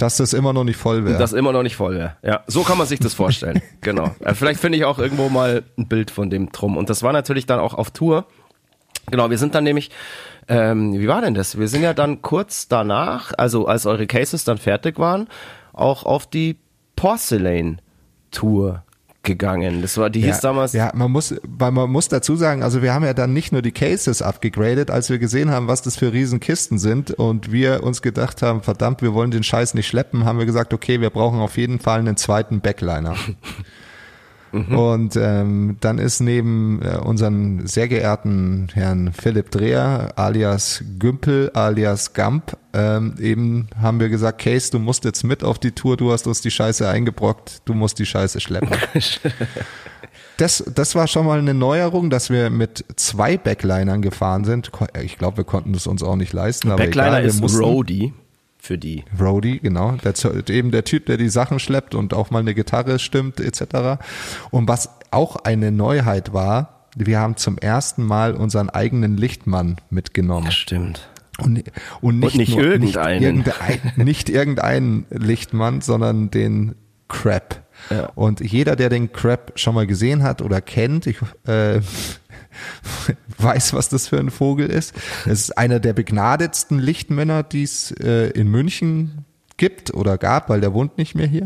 [0.00, 1.18] dass das immer noch nicht voll wäre.
[1.18, 2.16] Das immer noch nicht voll wäre.
[2.22, 3.60] Ja, so kann man sich das vorstellen.
[3.80, 4.14] genau.
[4.20, 6.76] Äh, vielleicht finde ich auch irgendwo mal ein Bild von dem Drum.
[6.76, 8.26] Und das war natürlich dann auch auf Tour.
[9.10, 9.90] Genau, wir sind dann nämlich,
[10.48, 11.58] ähm, wie war denn das?
[11.58, 15.28] Wir sind ja dann kurz danach, also als eure Cases dann fertig waren,
[15.72, 16.56] auch auf die
[16.96, 17.80] Porcelain
[18.30, 18.84] Tour
[19.22, 19.82] gegangen.
[19.82, 20.72] Das war, die hieß ja, damals.
[20.72, 23.62] Ja, man muss, weil man muss dazu sagen, also wir haben ja dann nicht nur
[23.62, 28.02] die Cases abgegradet, als wir gesehen haben, was das für Riesenkisten sind und wir uns
[28.02, 31.40] gedacht haben, verdammt, wir wollen den Scheiß nicht schleppen, haben wir gesagt, okay, wir brauchen
[31.40, 33.14] auf jeden Fall einen zweiten Backliner.
[34.52, 34.76] Mhm.
[34.76, 42.12] Und ähm, dann ist neben äh, unseren sehr geehrten Herrn Philipp Dreher alias Gümpel alias
[42.12, 46.12] Gamp ähm, eben haben wir gesagt, Case, du musst jetzt mit auf die Tour, du
[46.12, 48.70] hast uns die Scheiße eingebrockt, du musst die Scheiße schleppen.
[50.36, 54.70] das, das war schon mal eine Neuerung, dass wir mit zwei Backlinern gefahren sind.
[55.02, 56.70] Ich glaube, wir konnten es uns auch nicht leisten.
[56.70, 58.12] Aber Backliner egal, ist Roadie
[58.60, 59.04] für die.
[59.18, 59.92] Roadie, genau.
[59.92, 60.14] Der,
[60.50, 64.02] eben der Typ, der die Sachen schleppt und auch mal eine Gitarre stimmt, etc.
[64.50, 70.50] Und was auch eine Neuheit war, wir haben zum ersten Mal unseren eigenen Lichtmann mitgenommen.
[70.50, 71.08] Stimmt.
[71.38, 71.64] Und,
[72.00, 73.36] und nicht, Und nicht nur, irgendeinen.
[73.38, 76.74] Nicht, irgendein, nicht irgendeinen Lichtmann, sondern den
[77.08, 77.62] Crab.
[77.88, 78.10] Ja.
[78.14, 81.80] Und jeder, der den Crab schon mal gesehen hat oder kennt, ich, äh,
[83.38, 84.94] weiß, was das für ein Vogel ist.
[85.26, 89.24] Es ist einer der begnadetsten Lichtmänner, die es äh, in München
[89.60, 91.44] gibt oder gab, weil der wohnt nicht mehr hier.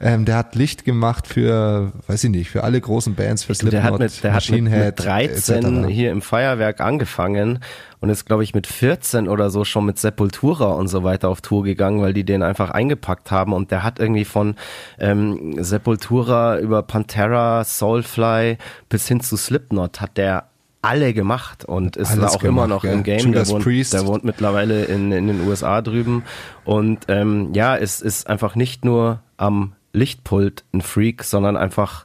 [0.00, 3.68] Ähm, der hat Licht gemacht für, weiß ich nicht, für alle großen Bands, für Du,
[3.68, 5.92] der hat Slipknot, mit, der hat mit, mit Head, 13 etc.
[5.92, 7.58] hier im Feuerwerk angefangen
[8.00, 11.42] und ist, glaube ich, mit 14 oder so schon mit Sepultura und so weiter auf
[11.42, 13.52] Tour gegangen, weil die den einfach eingepackt haben.
[13.52, 14.56] Und der hat irgendwie von
[14.98, 18.56] ähm, Sepultura über Pantera, Soulfly
[18.88, 20.51] bis hin zu Slipknot hat der
[20.82, 22.92] alle gemacht und ist Alles da auch immer gemacht, noch ja.
[22.92, 23.20] im Game.
[23.20, 23.92] Judas der, wohnt, Priest.
[23.94, 26.24] der wohnt mittlerweile in, in den USA drüben.
[26.64, 32.04] Und ähm, ja, es ist einfach nicht nur am Lichtpult ein Freak, sondern einfach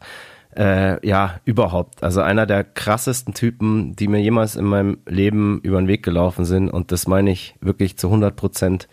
[0.55, 2.03] äh, ja, überhaupt.
[2.03, 6.45] Also einer der krassesten Typen, die mir jemals in meinem Leben über den Weg gelaufen
[6.45, 6.69] sind.
[6.69, 8.87] Und das meine ich wirklich zu 100 Prozent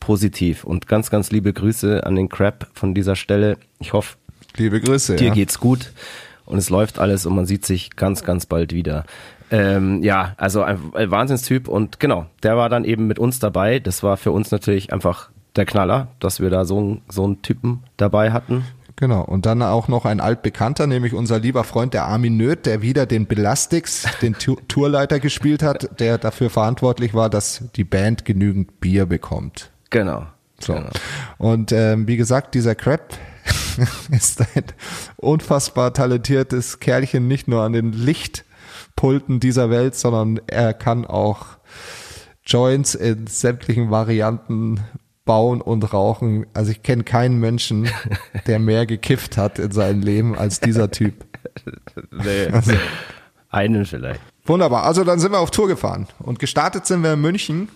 [0.00, 0.64] positiv.
[0.64, 3.58] Und ganz, ganz liebe Grüße an den Crab von dieser Stelle.
[3.80, 4.16] Ich hoffe,
[4.56, 5.16] Liebe Grüße.
[5.16, 5.34] dir ja.
[5.34, 5.90] geht's gut
[6.46, 9.04] und es läuft alles und man sieht sich ganz, ganz bald wieder.
[9.50, 13.78] Ähm, ja, also ein, Wahnsinnstyp und genau, der war dann eben mit uns dabei.
[13.78, 17.42] Das war für uns natürlich einfach der Knaller, dass wir da so, einen- so einen
[17.42, 18.64] Typen dabei hatten.
[18.98, 19.22] Genau.
[19.22, 23.04] Und dann auch noch ein altbekannter, nämlich unser lieber Freund, der Armin Nöth, der wieder
[23.06, 28.80] den Belastix, den Tu- Tourleiter gespielt hat, der dafür verantwortlich war, dass die Band genügend
[28.80, 29.70] Bier bekommt.
[29.90, 30.26] Genau.
[30.58, 30.72] So.
[30.74, 30.88] genau.
[31.36, 33.12] Und ähm, wie gesagt, dieser Crab
[34.10, 34.64] ist ein
[35.16, 41.46] unfassbar talentiertes Kerlchen, nicht nur an den Lichtpulten dieser Welt, sondern er kann auch
[42.44, 44.80] Joints in sämtlichen Varianten
[45.24, 46.46] bauen und rauchen.
[46.54, 47.88] Also ich kenne keinen Menschen,
[48.46, 51.24] der mehr gekifft hat in seinem Leben als dieser Typ.
[52.10, 52.72] Nee, Also,
[53.48, 54.20] einen vielleicht.
[54.44, 54.84] wunderbar.
[54.84, 57.68] Also dann sind wir auf Tour gefahren und gestartet sind wir in München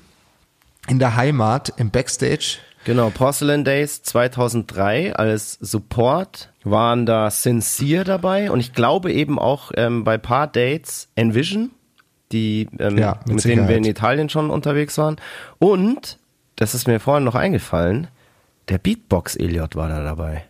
[0.86, 2.58] in der Heimat im Backstage.
[2.84, 9.70] Genau, Porcelain Days 2003 als Support waren da Sincere dabei und ich glaube eben auch
[9.76, 11.70] ähm, bei paar Dates Envision,
[12.32, 13.84] die ähm, Ja, mit mit, denen wir in.
[13.84, 15.16] Italien schon unterwegs waren.
[15.58, 16.18] Und,
[16.56, 18.08] das ist mir vorhin noch eingefallen,
[18.68, 20.44] der Beatbox Elliot war da dabei.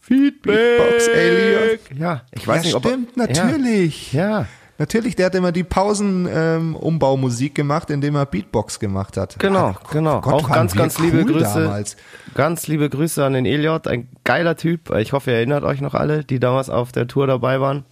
[0.00, 0.54] Feedback.
[0.78, 1.80] Beatbox Elliot.
[1.98, 4.12] Ja, ich weiß ja, nicht, ob er- stimmt, natürlich.
[4.12, 4.46] Ja, ja.
[4.80, 9.38] Natürlich, der hat immer die Pausen-Umbaumusik gemacht, indem er Beatbox gemacht hat.
[9.38, 10.22] Genau, Ach, genau.
[10.22, 11.64] Gott, auch ganz, ganz liebe cool Grüße.
[11.64, 11.96] Damals.
[12.34, 14.88] Ganz liebe Grüße an den Eliot, ein geiler Typ.
[14.96, 17.84] Ich hoffe, ihr erinnert euch noch alle, die damals auf der Tour dabei waren.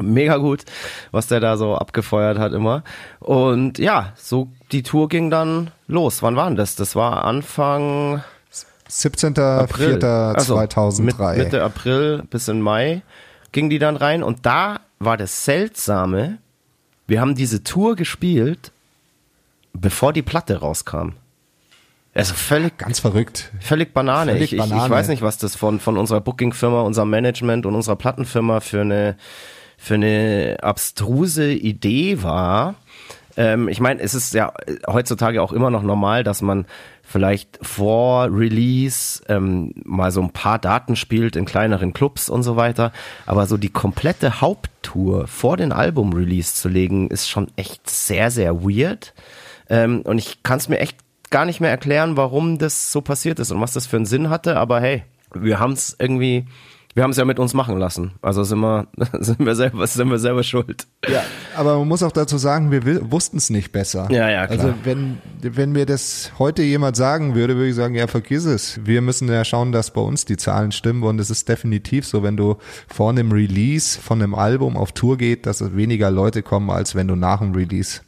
[0.00, 0.64] Mega gut,
[1.10, 2.84] was der da so abgefeuert hat immer.
[3.18, 6.22] Und ja, so die Tour ging dann los.
[6.22, 6.76] Wann war denn das?
[6.76, 8.22] Das war Anfang
[9.04, 10.04] April.
[10.04, 11.02] Also, 17.04.2003.
[11.02, 13.02] mit- Mitte April bis in Mai
[13.50, 14.22] ging die dann rein.
[14.22, 16.38] Und da war das Seltsame,
[17.06, 18.72] wir haben diese Tour gespielt,
[19.72, 21.10] bevor die Platte rauskam.
[22.14, 23.50] Also völlig Ganz verrückt.
[23.60, 24.32] Völlig Banane.
[24.32, 24.90] Völlig ich, ich, ich Banane.
[24.90, 29.16] weiß nicht, was das von, von unserer Booking-Firma, unserem Management und unserer Plattenfirma für eine,
[29.78, 32.74] für eine abstruse Idee war.
[33.36, 34.52] Ähm, ich meine, es ist ja
[34.86, 36.66] heutzutage auch immer noch normal, dass man
[37.12, 42.56] vielleicht vor Release ähm, mal so ein paar Daten spielt in kleineren Clubs und so
[42.56, 42.92] weiter.
[43.26, 48.62] Aber so die komplette Haupttour vor den Album-Release zu legen, ist schon echt sehr, sehr
[48.62, 49.14] weird.
[49.68, 50.96] Ähm, und ich kann es mir echt
[51.30, 54.30] gar nicht mehr erklären, warum das so passiert ist und was das für einen Sinn
[54.30, 54.56] hatte.
[54.56, 55.04] Aber hey,
[55.34, 56.46] wir haben es irgendwie,
[56.94, 58.12] wir haben es ja mit uns machen lassen.
[58.20, 58.86] Also sind wir,
[59.20, 60.86] sind wir selber, sind wir selber schuld.
[61.08, 61.22] Ja,
[61.56, 64.08] aber man muss auch dazu sagen, wir wussten es nicht besser.
[64.10, 64.58] Ja, ja, klar.
[64.58, 68.80] Also wenn, wenn mir das heute jemand sagen würde, würde ich sagen, ja, vergiss es.
[68.84, 72.22] Wir müssen ja schauen, dass bei uns die Zahlen stimmen und es ist definitiv so,
[72.22, 72.56] wenn du
[72.88, 77.08] vor einem Release von einem Album auf Tour geht, dass weniger Leute kommen, als wenn
[77.08, 78.00] du nach dem Release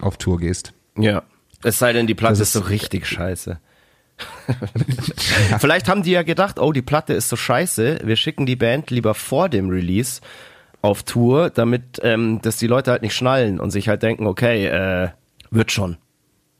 [0.00, 0.72] auf Tour gehst.
[0.98, 1.22] Ja.
[1.62, 3.58] Es sei denn, die Platte Das ist so ist- richtig scheiße.
[5.58, 8.90] Vielleicht haben die ja gedacht, oh, die Platte ist so scheiße, wir schicken die Band
[8.90, 10.20] lieber vor dem Release
[10.82, 14.66] auf Tour, damit ähm, dass die Leute halt nicht schnallen und sich halt denken, okay,
[14.66, 15.08] äh,
[15.50, 15.96] wird schon.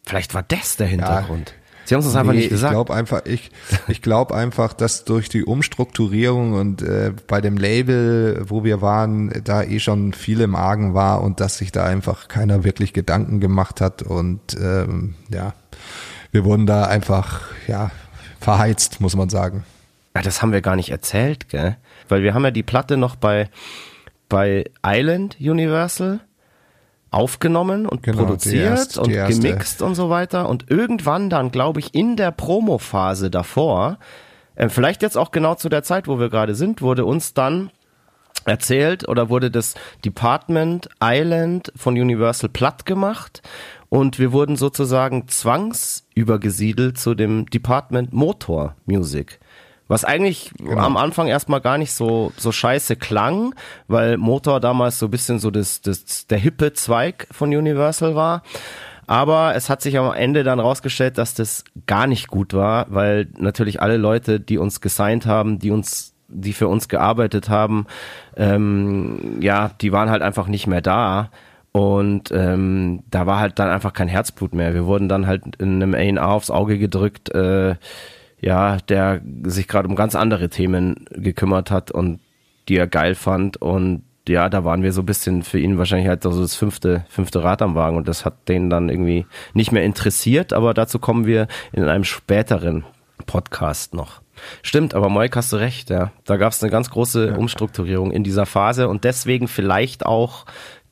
[0.05, 1.55] Vielleicht war das der Hintergrund.
[1.87, 2.73] Sie haben es uns einfach Nee, nicht gesagt.
[2.73, 3.51] Ich glaube einfach, ich,
[3.87, 9.33] ich glaube einfach, dass durch die Umstrukturierung und äh, bei dem Label, wo wir waren,
[9.45, 13.39] da eh schon viel im Argen war und dass sich da einfach keiner wirklich Gedanken
[13.39, 15.55] gemacht hat und ähm, ja,
[16.37, 17.91] wir wurden da einfach ja
[18.41, 19.64] verheizt, muss man sagen.
[20.14, 21.78] Ja, das haben wir gar nicht erzählt, gell?
[22.11, 23.49] Weil wir haben ja die Platte noch bei,
[24.28, 26.20] bei Island Universal
[27.11, 30.51] aufgenommen und Genau, produziert erste- und gemixt und so weiter.
[30.51, 33.99] Und irgendwann dann, glaube ich, in der Promophase davor,
[34.57, 37.70] äh, vielleicht jetzt auch genau zu der Zeit, wo wir gerade sind, wurde uns dann
[38.45, 39.74] erzählt oder wurde das
[40.05, 43.41] Department Island von Universal platt gemacht
[43.89, 49.39] und wir wurden sozusagen zwangsübergesiedelt zu dem Department Motor Music.
[49.89, 50.80] Was eigentlich genau.
[50.80, 53.55] am Anfang erstmal gar nicht so, so scheiße klang,
[53.87, 58.43] weil Motor damals so ein bisschen so das, das, der hippe Zweig von Universal war.
[59.07, 63.28] Aber es hat sich am Ende dann rausgestellt, dass das gar nicht gut war, weil
[63.39, 67.87] natürlich alle Leute, die uns gesigned haben, die uns die für uns gearbeitet haben,
[68.37, 71.30] ähm, ja, die waren halt einfach nicht mehr da.
[71.77, 74.72] Und ähm, da war halt dann einfach kein Herzblut mehr.
[74.72, 77.74] Wir wurden dann halt in einem A&R aufs Auge gedrückt, äh,
[78.41, 82.20] ja, der sich gerade um ganz andere Themen gekümmert hat und
[82.70, 83.61] die er geil fand.
[83.61, 87.05] Und ja, da waren wir so ein bisschen für ihn wahrscheinlich halt so das fünfte,
[87.11, 90.99] fünfte Rad am Wagen und das hat den dann irgendwie nicht mehr interessiert, aber dazu
[90.99, 92.87] kommen wir in einem späteren
[93.27, 94.22] Podcast noch.
[94.62, 96.12] Stimmt, aber Moik hast du recht, ja.
[96.24, 100.47] Da gab es eine ganz große Umstrukturierung in dieser Phase und deswegen vielleicht auch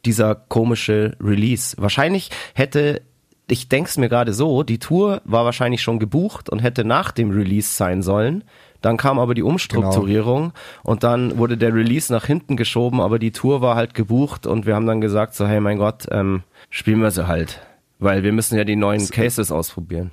[0.07, 1.77] dieser komische Release.
[1.79, 3.03] Wahrscheinlich hätte
[3.47, 7.31] ich denk's mir gerade so, die Tour war wahrscheinlich schon gebucht und hätte nach dem
[7.31, 8.45] Release sein sollen.
[8.81, 10.55] Dann kam aber die Umstrukturierung genau.
[10.83, 14.67] und dann wurde der Release nach hinten geschoben, aber die Tour war halt gebucht und
[14.67, 17.63] wir haben dann gesagt so, hey mein Gott, ähm, spielen wir sie halt.
[17.99, 20.11] Weil wir müssen ja die neuen Cases ausprobieren.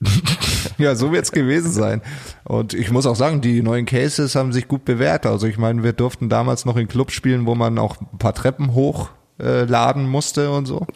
[0.78, 2.02] ja, so wird's gewesen sein.
[2.44, 5.26] Und ich muss auch sagen, die neuen Cases haben sich gut bewährt.
[5.26, 8.34] Also ich meine, wir durften damals noch in Clubs spielen, wo man auch ein paar
[8.34, 10.86] Treppen hochladen äh, musste und so.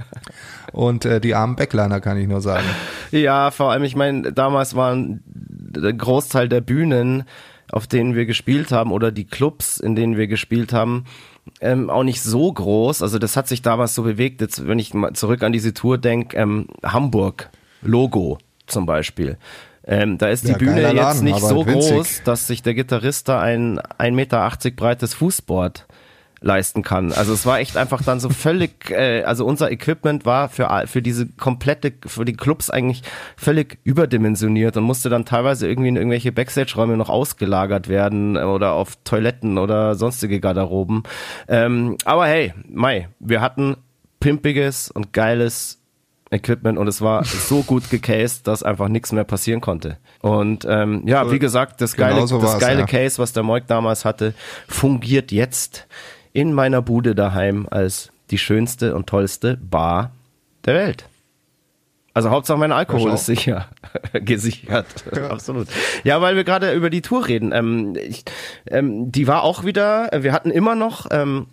[0.72, 2.66] und äh, die armen Backliner kann ich nur sagen.
[3.10, 7.24] Ja, vor allem, ich meine, damals waren der Großteil der Bühnen,
[7.72, 11.04] auf denen wir gespielt haben, oder die Clubs, in denen wir gespielt haben,
[11.60, 13.02] ähm, auch nicht so groß.
[13.02, 14.40] Also das hat sich damals so bewegt.
[14.40, 17.50] Jetzt, wenn ich mal zurück an diese Tour denke, ähm, Hamburg,
[17.84, 19.38] Logo zum Beispiel.
[19.86, 21.92] Ähm, da ist die ja, Bühne Laden, jetzt nicht so winzig.
[21.92, 25.86] groß, dass sich der Gitarrist da ein 1,80 Meter breites Fußboard
[26.44, 27.10] leisten kann.
[27.12, 31.02] Also es war echt einfach dann so völlig, äh, also unser Equipment war für, für
[31.02, 33.02] diese komplette, für die Clubs eigentlich
[33.36, 38.96] völlig überdimensioniert und musste dann teilweise irgendwie in irgendwelche Backstage-Räume noch ausgelagert werden oder auf
[39.04, 41.02] Toiletten oder sonstige Garderoben.
[41.48, 43.76] Ähm, aber hey, Mai, wir hatten
[44.20, 45.80] pimpiges und geiles
[46.30, 49.98] Equipment und es war so gut gecased, dass einfach nichts mehr passieren konnte.
[50.20, 52.86] Und ähm, ja, wie gesagt, das geile, genau so das geile ja.
[52.86, 54.34] Case, was der Moik damals hatte,
[54.66, 55.86] fungiert jetzt
[56.32, 60.12] in meiner Bude daheim als die schönste und tollste Bar
[60.64, 61.08] der Welt.
[62.14, 63.66] Also Hauptsache mein Alkohol ist sicher
[64.12, 64.86] gesichert.
[65.14, 65.30] Ja.
[65.30, 65.66] Absolut.
[66.04, 67.50] Ja, weil wir gerade über die Tour reden.
[67.52, 68.24] Ähm, ich,
[68.66, 71.48] ähm, die war auch wieder, wir hatten immer noch ähm,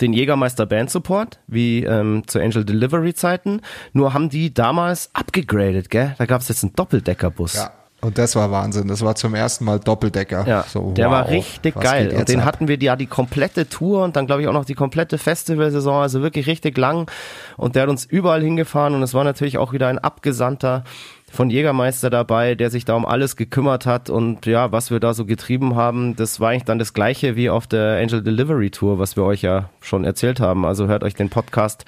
[0.00, 3.60] den Jägermeister Band Support, wie ähm, zu Angel Delivery Zeiten.
[3.92, 6.14] Nur haben die damals abgegradet, gell?
[6.18, 7.54] Da gab es jetzt einen Doppeldeckerbus.
[7.54, 7.72] Ja.
[8.02, 8.88] Und das war Wahnsinn.
[8.88, 10.46] Das war zum ersten Mal Doppeldecker.
[10.46, 12.14] Ja, so, der wow, war richtig geil.
[12.16, 12.46] Und den ab?
[12.46, 16.02] hatten wir ja die komplette Tour und dann glaube ich auch noch die komplette Festivalsaison,
[16.02, 17.10] also wirklich richtig lang.
[17.56, 20.84] Und der hat uns überall hingefahren und es war natürlich auch wieder ein Abgesandter
[21.30, 25.12] von Jägermeister dabei, der sich da um alles gekümmert hat und ja, was wir da
[25.12, 28.98] so getrieben haben, das war eigentlich dann das gleiche wie auf der Angel Delivery Tour,
[28.98, 30.64] was wir euch ja schon erzählt haben.
[30.64, 31.84] Also hört euch den Podcast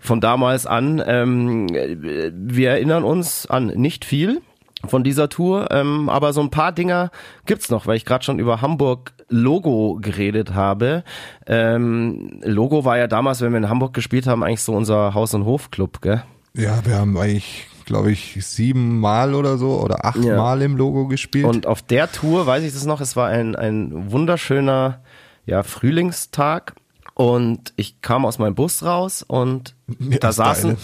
[0.00, 1.02] von damals an.
[1.06, 4.40] Ähm, wir erinnern uns an nicht viel
[4.86, 7.10] von dieser Tour, ähm, aber so ein paar Dinger
[7.44, 11.04] gibt's noch, weil ich gerade schon über Hamburg Logo geredet habe.
[11.46, 15.34] Ähm, Logo war ja damals, wenn wir in Hamburg gespielt haben, eigentlich so unser Haus-
[15.34, 16.22] und Hofclub, gell?
[16.54, 20.36] Ja, wir haben eigentlich glaube ich, sieben Mal oder so oder acht ja.
[20.36, 21.44] Mal im Logo gespielt.
[21.44, 25.00] Und auf der Tour, weiß ich das noch, es war ein, ein wunderschöner
[25.44, 26.76] ja, Frühlingstag
[27.14, 30.76] und ich kam aus meinem Bus raus und ja, da saßen...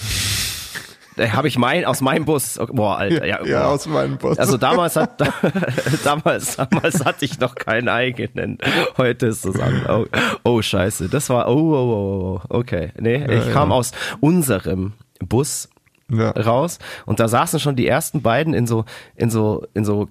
[1.14, 2.60] Da habe ich mein aus meinem Bus.
[2.72, 3.46] Boah, Alter, ja, boah.
[3.46, 4.38] ja aus meinem Bus.
[4.38, 5.18] Also damals hat
[6.04, 8.58] damals damals hatte ich noch keinen eigenen.
[8.98, 9.86] Heute ist es an.
[9.88, 10.04] Oh,
[10.44, 12.92] oh Scheiße, das war oh oh oh, oh okay.
[13.00, 15.70] Nee, ich ja, kam aus unserem Bus
[16.10, 16.30] ja.
[16.30, 18.84] raus und da saßen schon die ersten beiden in so
[19.14, 20.08] in so in so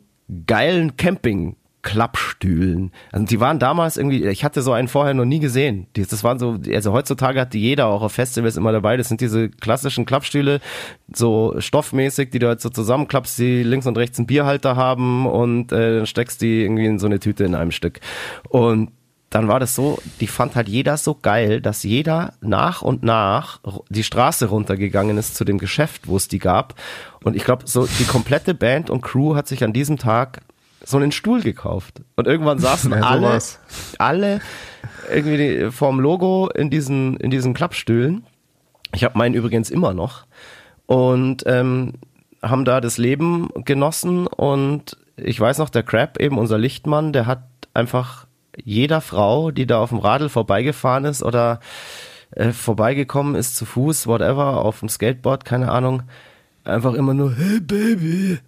[0.48, 2.92] geilen Camping Klappstühlen.
[3.12, 5.86] Also die waren damals irgendwie, ich hatte so einen vorher noch nie gesehen.
[5.94, 8.98] Das waren so, also heutzutage hat die jeder auch auf Festivals immer dabei.
[8.98, 10.62] Das sind diese klassischen Klappstühle,
[11.14, 15.72] so stoffmäßig, die du halt so zusammenklappst, die links und rechts einen Bierhalter haben und
[15.72, 18.00] äh, dann steckst die irgendwie in so eine Tüte in einem Stück.
[18.50, 18.90] Und
[19.36, 23.60] dann war das so, die fand halt jeder so geil, dass jeder nach und nach
[23.90, 26.74] die Straße runtergegangen ist zu dem Geschäft, wo es die gab.
[27.22, 30.40] Und ich glaube, so die komplette Band und Crew hat sich an diesem Tag
[30.86, 32.02] so einen Stuhl gekauft.
[32.16, 33.42] Und irgendwann saßen ja, alle,
[33.98, 34.40] alle
[35.12, 38.26] irgendwie vorm Logo in diesen, in diesen Klappstühlen.
[38.94, 40.28] Ich habe meinen übrigens immer noch.
[40.86, 41.96] Und ähm,
[42.42, 44.28] haben da das Leben genossen.
[44.28, 48.28] Und ich weiß noch, der Crab, eben unser Lichtmann, der hat einfach
[48.64, 51.60] jeder Frau, die da auf dem Radl vorbeigefahren ist oder
[52.32, 56.04] äh, vorbeigekommen ist zu Fuß, whatever, auf dem Skateboard, keine Ahnung,
[56.64, 58.40] einfach immer nur, hey Baby,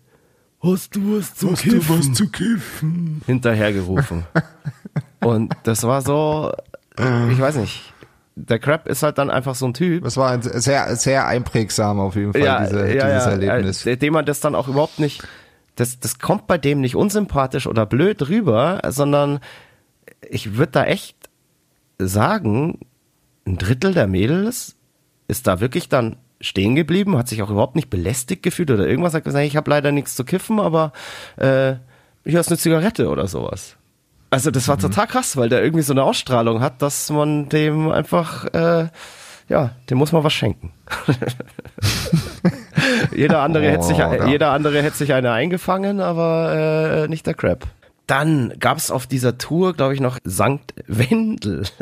[0.61, 1.79] hast du was zu Hast kiffen?
[1.79, 3.21] du was zu kiffen?
[3.25, 4.23] hinterhergerufen.
[5.21, 6.51] Und das war so,
[6.97, 7.93] ich weiß nicht,
[8.35, 11.99] der Crab ist halt dann einfach so ein Typ, Das war ein sehr, sehr einprägsam
[11.99, 13.85] auf jeden Fall, diese, dieses Erlebnis.
[13.85, 15.23] äh, dem man das dann auch überhaupt nicht,
[15.75, 19.39] das, das kommt bei dem nicht unsympathisch oder blöd rüber, sondern
[20.29, 21.15] ich würde da echt
[21.99, 22.79] sagen,
[23.45, 24.75] ein Drittel der Mädels
[25.27, 29.13] ist da wirklich dann stehen geblieben, hat sich auch überhaupt nicht belästigt gefühlt oder irgendwas,
[29.13, 30.91] hat gesagt, ich habe leider nichts zu kiffen, aber
[31.37, 31.75] äh,
[32.25, 33.75] hier ist eine Zigarette oder sowas.
[34.29, 34.81] Also das war Mhm.
[34.81, 38.89] total krass, weil der irgendwie so eine Ausstrahlung hat, dass man dem einfach, äh,
[39.49, 40.73] ja, dem muss man was schenken.
[43.15, 44.27] jeder andere hätte sich, Oh, ja.
[44.27, 47.65] jeder andere hätte sich eine eingefangen, aber äh, nicht der Crab.
[48.07, 51.65] Dann gab es auf dieser Tour, glaube ich, noch Sankt Wendel.
[51.65, 51.73] St.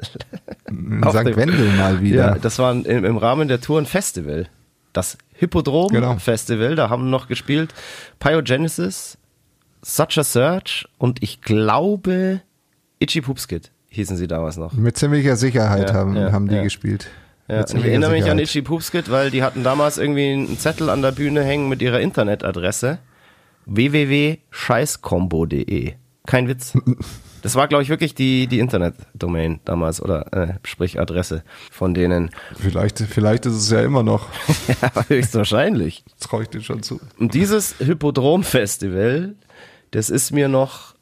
[0.68, 2.34] dem- Wendel mal wieder.
[2.34, 4.48] Ja, das war im, im Rahmen der Tour ein Festival.
[4.92, 6.16] Das Hippodrom Genau.
[6.18, 7.74] Festival, da haben noch gespielt
[8.20, 9.18] Pyogenesis,
[9.84, 12.42] Such a Search und ich glaube
[13.00, 14.74] Itchy Poopskid hießen sie damals noch.
[14.74, 17.08] Mit ziemlicher Sicherheit Ja, haben, ja, haben die gespielt.
[17.48, 18.42] Ja, ich erinnere mich an Sicherheit.
[18.44, 22.00] Itchy Poopskid, weil die hatten damals irgendwie einen Zettel an der Bühne hängen mit ihrer
[22.00, 22.98] Internetadresse
[23.68, 25.94] www.scheißkombo.de.
[26.26, 26.74] Kein Witz.
[27.42, 32.32] Das war, glaube ich, wirklich die, die Internetdomain damals oder äh, sprich Adresse von denen.
[32.58, 34.30] Vielleicht, vielleicht ist es ja immer noch.
[34.82, 36.04] ja, höchstwahrscheinlich.
[36.18, 37.00] Das traue ich dir schon zu.
[37.20, 39.36] Und dieses Hippodrom-Festival,
[39.92, 40.96] das ist mir noch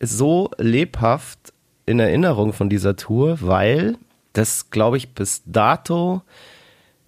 [0.00, 1.52] so lebhaft
[1.84, 3.98] in Erinnerung von dieser Tour, weil
[4.32, 6.22] das, glaube ich, bis dato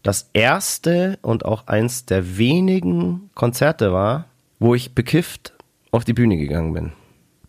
[0.03, 4.27] das erste und auch eins der wenigen Konzerte war,
[4.59, 5.55] wo ich bekifft
[5.91, 6.93] auf die Bühne gegangen bin.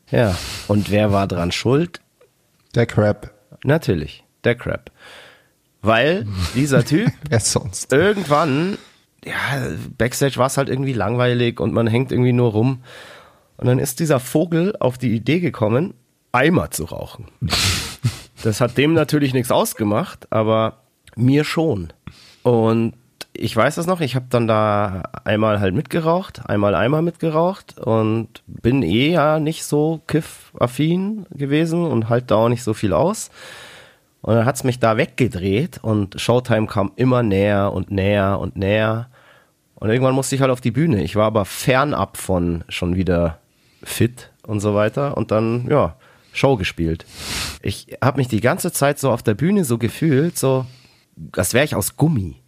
[0.09, 0.37] Ja,
[0.67, 2.01] und wer war dran schuld?
[2.75, 3.33] Der Crab.
[3.63, 4.91] Natürlich, der Crab.
[5.81, 7.91] Weil dieser Typ Wer sonst?
[7.91, 8.77] irgendwann,
[9.25, 9.33] ja,
[9.97, 12.83] Backstage war es halt irgendwie langweilig und man hängt irgendwie nur rum.
[13.57, 15.93] Und dann ist dieser Vogel auf die Idee gekommen,
[16.31, 17.27] Eimer zu rauchen.
[18.43, 20.83] Das hat dem natürlich nichts ausgemacht, aber
[21.15, 21.91] mir schon.
[22.43, 22.93] Und
[23.39, 28.41] ich weiß das noch, ich habe dann da einmal halt mitgeraucht, einmal Eimer mitgeraucht und
[28.47, 33.29] bin eh ja nicht so kiff-affin gewesen und halt da auch nicht so viel aus.
[34.21, 39.09] Und dann hat's mich da weggedreht und Showtime kam immer näher und näher und näher.
[39.75, 41.03] Und irgendwann musste ich halt auf die Bühne.
[41.03, 43.37] Ich war aber fernab von schon wieder
[43.83, 45.15] fit und so weiter.
[45.15, 45.95] Und dann, ja,
[46.33, 47.05] Show gespielt.
[47.61, 50.65] Ich habe mich die ganze Zeit so auf der Bühne so gefühlt, so,
[51.33, 52.41] als wäre ich aus Gummi.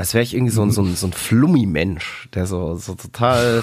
[0.00, 3.62] Als wäre ich irgendwie so ein, so ein, so ein Flummi-Mensch, der so, so total,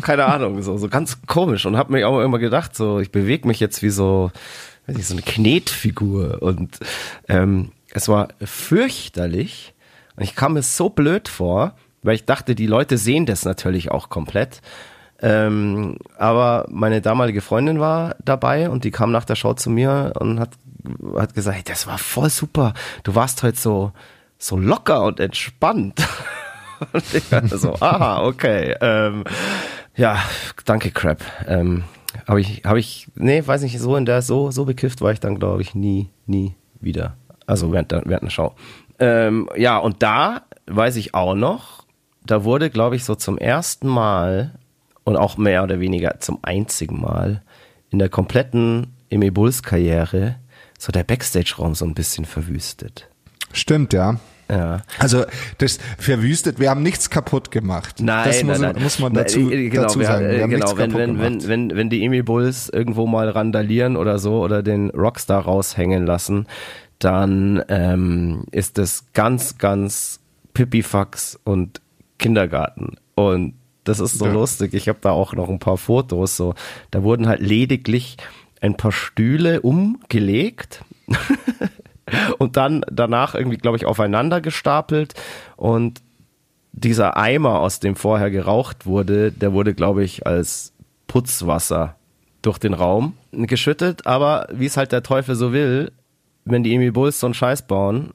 [0.00, 1.66] keine Ahnung, so, so ganz komisch.
[1.66, 4.30] Und habe mir auch immer gedacht, so, ich bewege mich jetzt wie so,
[4.86, 6.40] weiß nicht, so eine Knetfigur.
[6.40, 6.78] Und
[7.28, 9.74] ähm, es war fürchterlich.
[10.16, 13.90] Und ich kam mir so blöd vor, weil ich dachte, die Leute sehen das natürlich
[13.90, 14.62] auch komplett.
[15.20, 20.14] Ähm, aber meine damalige Freundin war dabei und die kam nach der Show zu mir
[20.18, 20.52] und hat,
[21.14, 22.72] hat gesagt, hey, das war voll super.
[23.02, 23.92] Du warst heute so,
[24.38, 26.06] so locker und entspannt.
[26.92, 28.74] Und ich dachte so, aha, okay.
[28.80, 29.24] Ähm,
[29.96, 30.22] ja,
[30.64, 31.22] danke, Crap.
[31.46, 31.84] Ähm,
[32.26, 35.20] habe ich, habe ich, nee, weiß nicht, so in der, so, so bekifft war ich
[35.20, 37.16] dann, glaube ich, nie, nie wieder.
[37.46, 38.54] Also während während der Show.
[38.98, 41.84] Ähm, ja, und da weiß ich auch noch,
[42.24, 44.58] da wurde, glaube ich, so zum ersten Mal
[45.04, 47.42] und auch mehr oder weniger zum einzigen Mal
[47.90, 50.36] in der kompletten Emi Bulls Karriere
[50.78, 53.08] so der Backstage-Raum so ein bisschen verwüstet.
[53.54, 54.18] Stimmt, ja.
[54.50, 54.82] Ja.
[54.98, 55.24] Also
[55.58, 57.96] das verwüstet, wir haben nichts kaputt gemacht.
[58.00, 58.82] Nein, das muss, nein, nein.
[58.82, 60.26] muss man Nein, dazu, äh, genau, dazu wir, sagen.
[60.26, 63.28] Wir äh, haben genau, nichts wenn, wenn, wenn, wenn, wenn die Emil Bulls irgendwo mal
[63.30, 66.46] randalieren oder so oder den Rockstar raushängen lassen,
[66.98, 70.20] dann ähm, ist das ganz, ganz
[70.52, 71.80] Pipifax und
[72.18, 72.96] Kindergarten.
[73.14, 74.32] Und das ist so Ja.
[74.32, 74.74] lustig.
[74.74, 76.36] Ich habe da auch noch ein paar Fotos.
[76.36, 76.54] So,
[76.90, 78.16] da wurden halt lediglich
[78.60, 80.84] ein paar Stühle umgelegt
[82.38, 85.14] und dann danach irgendwie, glaube ich, aufeinander gestapelt
[85.56, 86.02] und
[86.72, 90.72] dieser Eimer, aus dem vorher geraucht wurde, der wurde, glaube ich, als
[91.06, 91.96] Putzwasser
[92.42, 94.06] durch den Raum geschüttet.
[94.06, 95.92] Aber wie es halt der Teufel so will,
[96.44, 98.12] wenn die Emil Bulls so einen Scheiß bauen,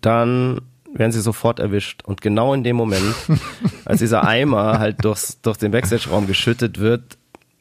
[0.00, 0.60] dann
[0.92, 2.02] werden sie sofort erwischt.
[2.04, 3.14] Und genau in dem Moment,
[3.84, 7.16] als dieser Eimer halt durchs, durch den Backstage-Raum geschüttet wird,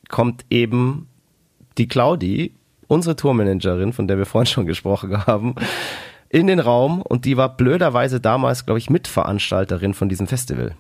[0.10, 1.08] kommt eben
[1.78, 2.54] die Claudi,
[2.88, 5.56] unsere Tourmanagerin, von der wir vorhin schon gesprochen haben,
[6.30, 10.76] in den Raum und die war blöderweise damals, glaube ich, Mitveranstalterin von diesem Festival.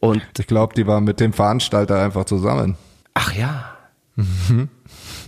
[0.00, 2.76] Und ich glaube, die war mit dem Veranstalter einfach zusammen.
[3.14, 3.76] ach ja.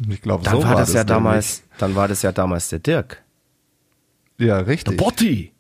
[0.09, 1.07] Ich glaube, Dann so war das ja nämlich.
[1.09, 3.23] damals, dann war das ja damals der Dirk.
[4.39, 4.97] Ja, richtig.
[4.97, 5.53] Botti.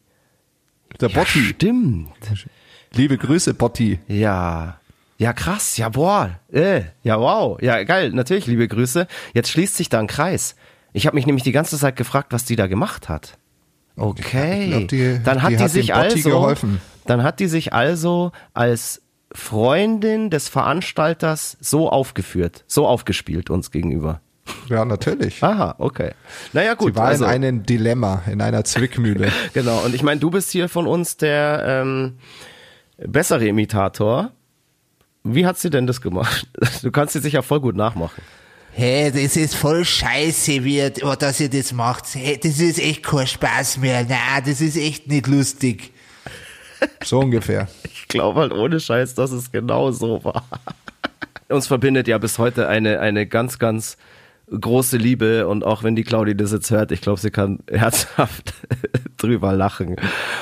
[1.00, 1.40] Der Ja, Botti.
[1.44, 2.08] stimmt.
[2.94, 4.00] Liebe Grüße, Botti.
[4.08, 4.80] Ja.
[5.22, 5.76] Ja, krass.
[5.76, 6.40] Ja, boah.
[6.52, 7.56] Äh, ja, wow.
[7.62, 8.10] Ja, geil.
[8.10, 9.06] Natürlich, liebe Grüße.
[9.34, 10.56] Jetzt schließt sich da ein Kreis.
[10.92, 13.38] Ich habe mich nämlich die ganze Zeit gefragt, was die da gemacht hat.
[13.96, 14.64] Okay.
[14.64, 16.80] Ich glaub, die- dann hat die die, hat sich also, geholfen.
[17.06, 19.00] dann hat die sich also als
[19.32, 24.20] Freundin des Veranstalters so aufgeführt, so aufgespielt uns gegenüber.
[24.68, 25.40] Ja, natürlich.
[25.40, 26.14] Aha, okay.
[26.52, 26.94] Naja, gut.
[26.94, 29.30] Sie war also, in einem Dilemma, in einer Zwickmühle.
[29.54, 32.18] Genau, und ich meine, du bist hier von uns der ähm,
[32.98, 34.32] bessere Imitator.
[35.24, 36.46] Wie hat sie denn das gemacht?
[36.82, 38.22] Du kannst sie sicher voll gut nachmachen.
[38.74, 42.06] Hey, das ist voll scheiße, wie ihr, oh, dass ihr das macht.
[42.14, 44.06] Hey, das ist echt kein Spaß mehr.
[44.08, 45.92] Na, das ist echt nicht lustig.
[47.04, 47.68] So ungefähr.
[47.84, 50.44] Ich glaube halt ohne Scheiß, dass es genau so war.
[51.48, 53.96] Uns verbindet ja bis heute eine, eine ganz, ganz
[54.60, 58.54] große Liebe und auch wenn die Claudi das jetzt hört, ich glaube, sie kann herzhaft
[59.16, 59.96] drüber lachen.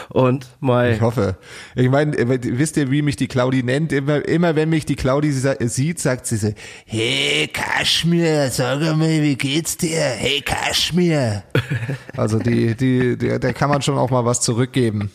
[0.09, 1.37] Und Mai, Ich hoffe.
[1.75, 3.93] Ich meine, wisst ihr, wie mich die Claudi nennt?
[3.93, 6.53] Immer, immer wenn mich die Claudi sieht, sagt sie so,
[6.87, 10.01] Hey, Kaschmir, sag mal, wie geht's dir?
[10.01, 11.45] Hey, Kaschmir.
[12.17, 15.11] also die, die, der, der kann man schon auch mal was zurückgeben.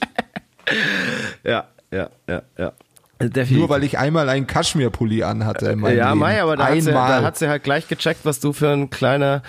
[1.43, 2.73] ja, ja, ja, ja.
[3.21, 3.57] Definitiv.
[3.57, 6.19] Nur weil ich einmal einen Kaschmir-Pulli anhatte in meinem Ja, Leben.
[6.19, 8.89] Mai, aber da hat, sie, da hat sie halt gleich gecheckt, was du für ein
[8.89, 9.41] kleiner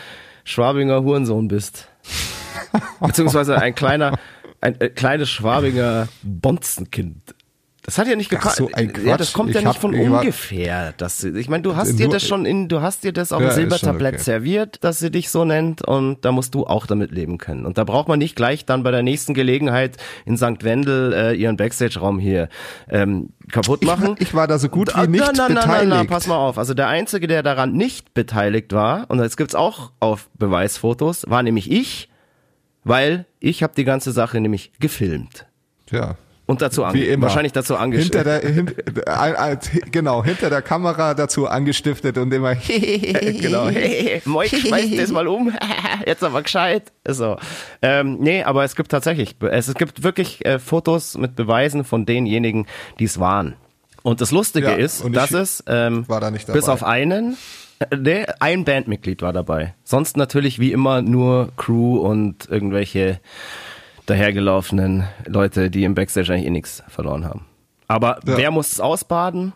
[0.44, 1.88] Schwabinger Hurensohn bist.
[3.00, 4.18] Beziehungsweise ein kleiner,
[4.60, 7.34] ein äh, kleines Schwabinger Bonzenkind.
[7.86, 8.56] Das hat ja nicht gepasst.
[8.56, 8.68] so,
[9.04, 10.92] ja, das kommt ja Ich nicht hab- von ich ungefähr.
[10.96, 13.30] Dass sie, ich meine, du hast Nur- dir das schon in, du hast dir das
[13.32, 14.22] auf Ja, dem Silbertablett okay.
[14.24, 17.64] serviert, dass sie dich so nennt und da musst du auch damit leben können.
[17.64, 20.64] Und da braucht man nicht gleich dann bei der nächsten Gelegenheit in St.
[20.64, 22.48] Wendel äh, ihren Backstage-Raum hier
[22.88, 24.16] ähm, kaputt machen.
[24.18, 25.88] Ich war da so gut Ah, wie nicht na, na, na, beteiligt.
[25.88, 26.58] Na, na, pass mal auf.
[26.58, 31.44] Also der Einzige, der daran nicht beteiligt war, und das gibt's auch auf Beweisfotos, war
[31.44, 32.08] nämlich ich,
[32.82, 35.46] weil ich habe die ganze Sache nämlich gefilmt.
[35.92, 36.16] Ja.
[36.46, 37.24] Und dazu Wie immer.
[37.26, 38.26] wahrscheinlich dazu Hinter angestellt.
[38.26, 38.72] der, hin,
[39.04, 39.56] äh,
[39.90, 42.54] genau, hinter der Kamera dazu angestiftet und immer,
[43.40, 43.68] genau.
[44.24, 45.52] Moik, schmeiß das mal um.
[46.06, 46.92] Jetzt aber gescheit.
[47.06, 47.36] So.
[47.82, 52.06] Ähm, nee, aber es gibt tatsächlich, es, es gibt wirklich äh, Fotos mit Beweisen von
[52.06, 52.66] denjenigen,
[53.00, 53.56] die es waren.
[54.04, 57.36] Und das Lustige Ja, ist, dass es ähm, war da nicht bis auf einen,
[57.80, 59.74] äh, nee, ein Bandmitglied war dabei.
[59.82, 63.18] Sonst natürlich wie immer nur Crew und irgendwelche
[64.06, 67.44] dahergelaufenen Leute, die im Backstage eigentlich eh nichts verloren haben.
[67.88, 68.36] Aber Ja.
[68.36, 69.52] wer muss es ausbaden?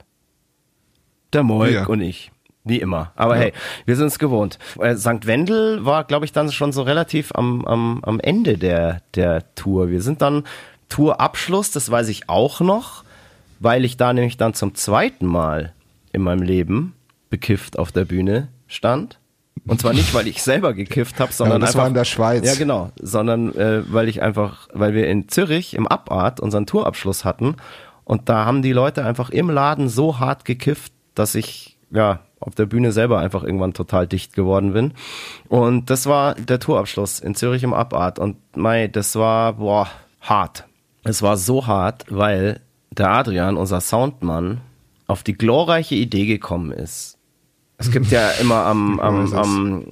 [1.33, 1.89] Der Moik Wir.
[1.89, 2.31] und ich.
[2.65, 3.13] Wie immer.
[3.17, 3.43] Aber Ja.
[3.45, 3.53] hey,
[3.87, 4.59] wir sind es gewohnt.
[4.79, 5.27] Äh, St.
[5.27, 9.89] Wendel war, glaube ich, dann schon so relativ am, am, am Ende der, der Tour.
[9.89, 10.45] Wir sind dann
[10.89, 13.05] Tourabschluss, das weiß ich auch noch,
[13.61, 15.73] weil ich da nämlich dann zum zweiten Mal
[16.13, 16.95] in meinem Leben
[17.31, 19.20] bekifft auf der Bühne stand.
[19.67, 21.81] Und zwar nicht, weil ich selber gekifft habe, sondern das einfach.
[21.81, 22.47] war in der Schweiz.
[22.47, 22.91] Ja, genau.
[23.01, 27.57] Sondern äh, weil ich einfach, weil wir in Zürich im Abart unseren Tourabschluss hatten
[28.05, 32.55] und da haben die Leute einfach im Laden so hart gekifft, dass ich ja auf
[32.55, 34.95] der Bühne selber einfach irgendwann total dicht geworden bin.
[35.49, 39.89] Und das war der Tourabschluss in Zürich im Abart und mei, das war boah
[40.21, 40.65] hart.
[41.05, 44.61] Es war so hart, weil der Adrian, unser Soundmann,
[45.07, 47.17] auf die glorreiche Idee gekommen ist.
[47.81, 49.87] Es gibt ja immer am, am, am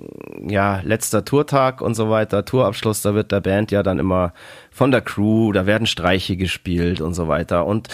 [0.47, 4.34] ja, letzter Tourtag und so weiter, Tourabschluss, da wird der Band ja dann immer
[4.70, 7.64] von der Crew, da werden Streiche gespielt und so weiter.
[7.64, 7.89] Und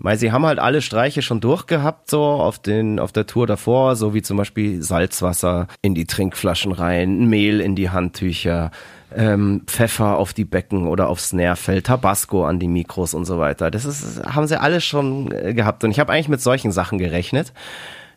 [0.00, 3.94] weil sie haben halt alle Streiche schon durchgehabt, so auf den, auf der Tour davor,
[3.94, 8.72] so wie zum Beispiel Salzwasser in die Trinkflaschen rein, Mehl in die Handtücher,
[9.14, 13.70] ähm, Pfeffer auf die Becken oder aufs Snarefeld, Tabasco an die Mikros und so weiter.
[13.70, 15.84] Das ist, haben sie alles schon äh, gehabt.
[15.84, 17.52] Und ich habe eigentlich mit solchen Sachen gerechnet.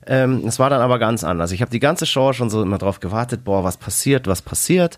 [0.08, 1.52] Ähm, es war dann aber ganz anders.
[1.52, 4.98] Ich habe die ganze Show schon so immer drauf gewartet, boah, was passiert, was passiert.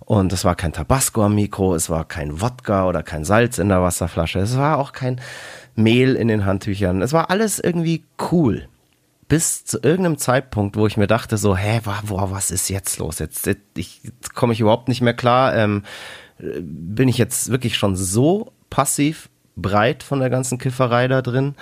[0.00, 3.68] Und es war kein Tabasco am Mikro, es war kein Wodka oder kein Salz in
[3.68, 5.20] der Wasserflasche, es war auch kein
[5.74, 7.02] Mehl in den Handtüchern.
[7.02, 8.68] Es war alles irgendwie cool.
[9.28, 13.18] Bis zu irgendeinem Zeitpunkt, wo ich mir dachte, so, hä, boah, was ist jetzt los?
[13.18, 13.46] Jetzt,
[13.76, 15.54] ich, jetzt komme ich überhaupt nicht mehr klar.
[15.56, 15.84] Ähm,
[16.38, 21.54] äh, bin ich jetzt wirklich schon so passiv breit von der ganzen Kifferei da drin?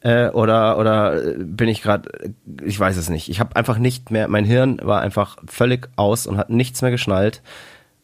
[0.00, 3.28] Äh, oder, oder bin ich gerade, ich weiß es nicht.
[3.28, 6.90] Ich habe einfach nicht mehr, mein Hirn war einfach völlig aus und hat nichts mehr
[6.90, 7.42] geschnallt,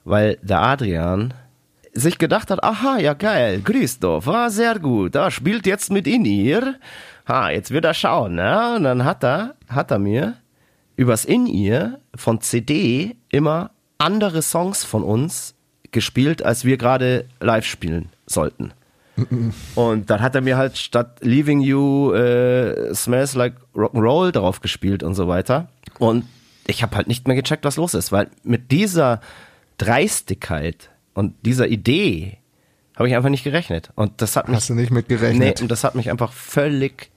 [0.04, 1.34] weil der Adrian
[1.92, 6.24] sich gedacht hat, aha, ja geil, Christoph, ah, sehr gut, er spielt jetzt mit in
[6.24, 6.74] ihr.
[7.28, 8.74] Ha, jetzt wird er schauen, ne?
[8.76, 10.34] Und dann hat er, hat er mir
[10.96, 15.54] übers In-Ear von CD immer andere Songs von uns
[15.90, 18.72] gespielt, als wir gerade live spielen sollten.
[19.74, 25.02] Und dann hat er mir halt statt Leaving You äh, Smells Like Rock'n'Roll drauf gespielt
[25.02, 25.68] und so weiter.
[25.98, 26.24] Und
[26.66, 29.20] ich habe halt nicht mehr gecheckt, was los ist, weil mit dieser
[29.78, 32.38] Dreistigkeit und dieser Idee
[32.96, 33.90] habe ich einfach nicht gerechnet.
[33.94, 34.56] Und das hat mich.
[34.56, 35.58] Hast du nicht mit gerechnet?
[35.58, 37.10] Nee, und das hat mich einfach völlig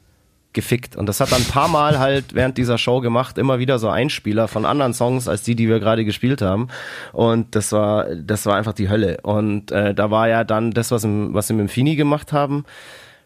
[0.58, 0.96] gefickt.
[0.96, 3.90] Und das hat dann ein paar Mal halt während dieser Show gemacht, immer wieder so
[3.90, 6.70] Einspieler von anderen Songs als die, die wir gerade gespielt haben.
[7.14, 9.20] Und das war, das war einfach die Hölle.
[9.22, 12.34] Und äh, da war ja dann das, was, im, was sie mit dem Fini gemacht
[12.34, 12.66] haben,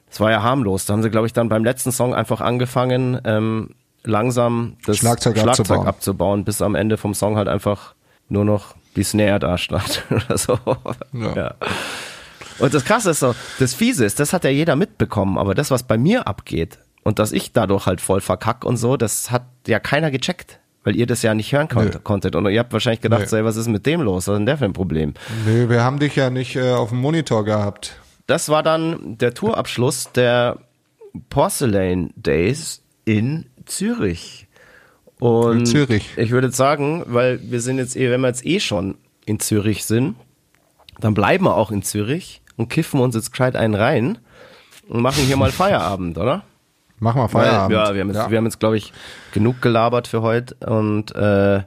[0.10, 0.86] das war ja harmlos.
[0.86, 3.70] Da haben sie, glaube ich, dann beim letzten Song einfach angefangen, ähm,
[4.03, 5.88] langsam das Schlagzeug Schlagzeug abzubauen.
[5.88, 7.95] abzubauen, bis am Ende vom Song halt einfach
[8.28, 10.60] nur noch die Snare da stand oder so.
[11.14, 11.36] Ja.
[11.36, 11.56] ja.
[12.60, 15.72] Und das Krasse ist so, das Fiese ist, das hat ja jeder mitbekommen, aber das,
[15.72, 19.44] was bei mir abgeht und dass ich dadurch halt voll verkack und so, das hat
[19.68, 21.91] ja keiner gecheckt, weil ihr das ja nicht hören kon Nö.
[22.03, 22.36] konntet.
[22.36, 24.28] Und ihr habt wahrscheinlich gedacht, so, ey, was ist mit dem los?
[24.28, 25.14] Was ist denn der für ein Problem?
[25.45, 27.99] Nee, wir haben dich ja nicht äh, auf dem Monitor gehabt.
[28.28, 30.60] Das war dann der Tourabschluss der
[31.30, 34.48] Porcelain Days in Zürich.
[35.19, 36.10] Und In Zürich.
[36.18, 38.95] ich würde sagen, weil wir sind jetzt eh, wenn wir jetzt eh schon
[39.26, 40.15] in Zürich sind,
[40.99, 44.18] dann bleiben wir auch in Zürich und kiffen uns jetzt gescheit einen rein
[44.88, 46.44] und machen hier mal Feierabend, oder?
[47.02, 47.76] Mach mal Weil, Feierabend.
[47.76, 48.94] ja, wir haben jetzt, wir haben jetzt glaube ich,
[49.34, 51.64] genug gelabert für heute und äh,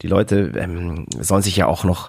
[0.00, 2.08] die Leute ähm, sollen sich ja auch noch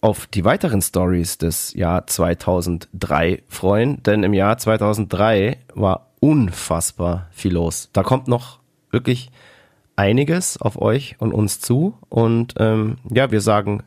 [0.00, 7.52] auf die weiteren Stories des Jahr 2003 freuen, denn im Jahr 2003 war unfassbar viel
[7.52, 7.90] los.
[7.92, 8.58] Da kommt noch
[8.90, 9.30] wirklich
[9.94, 13.84] einiges auf euch und uns zu und ähm, ja, wir sagen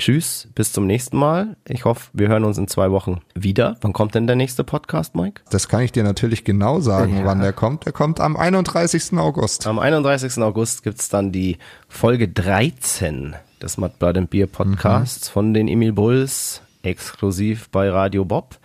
[0.00, 1.56] Tschüss, bis zum nächsten Mal.
[1.68, 3.76] Ich hoffe, wir hören uns in zwei Wochen wieder.
[3.82, 5.42] Wann kommt denn der nächste Podcast, Mike?
[5.50, 7.24] Das kann ich dir natürlich genau sagen, Ja.
[7.26, 7.84] wann der kommt.
[7.84, 9.18] Der kommt am 31.
[9.18, 9.66] August.
[9.66, 10.42] Am 31.
[10.42, 15.92] August gibt's dann die Folge 13 des Mud Blood and Beer Podcasts von den Emil
[15.92, 18.56] Bulls, exklusiv bei Radio Bob.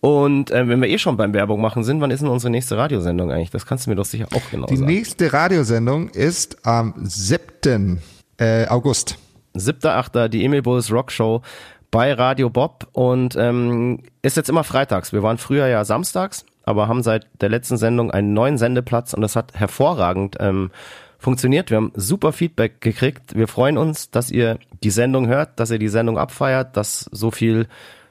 [0.00, 2.76] Und äh, wenn wir eh schon beim Werbung machen sind, wann ist denn unsere nächste
[2.76, 3.48] Radiosendung eigentlich?
[3.50, 4.90] Das kannst du mir doch sicher auch genau Die sagen.
[4.92, 8.02] nächste Radiosendung ist am 7.
[8.36, 9.16] Äh, August.
[9.56, 10.28] 7.8.
[10.28, 11.42] die Emil Bulls Rock Show
[11.90, 15.12] bei Radio Bob und ähm, ist jetzt immer freitags.
[15.12, 19.20] Wir waren früher ja samstags, aber haben seit der letzten Sendung einen neuen Sendeplatz und
[19.20, 20.70] das hat hervorragend ähm,
[21.18, 21.70] funktioniert.
[21.70, 23.34] Wir haben super Feedback gekriegt.
[23.36, 27.30] Wir freuen uns, dass ihr die Sendung hört, dass ihr die Sendung abfeiert, dass so
[27.30, 27.68] viel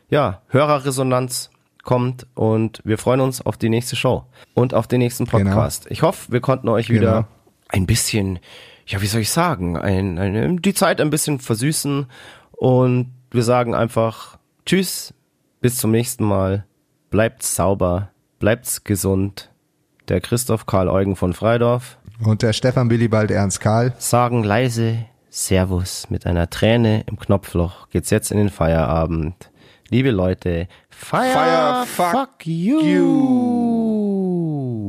[0.10, 1.50] ja, Hörerresonanz
[1.84, 5.88] kommt und wir freuen uns auf die nächste Show und auf den nächsten Podcast.
[5.90, 7.28] Ich hoffe, wir konnten euch wieder Genau.
[7.70, 8.38] ein bisschen,
[8.92, 12.08] ja, wie soll ich sagen, ein, ein, die Zeit ein bisschen versüßen
[12.52, 15.14] und wir sagen einfach Tschüss,
[15.62, 16.66] bis zum nächsten Mal,
[17.10, 19.50] bleibt sauber, bleibt gesund.
[20.10, 23.94] Der Christoph Karl Eugen von Freidorf Und der Stefan Willibald Ernst Karl.
[23.98, 27.88] sagen leise Servus mit einer Träne im Knopfloch.
[27.90, 29.52] Geht's jetzt in den Feierabend.
[29.90, 33.91] Liebe Leute, fire, Fire, fuck, fuck you.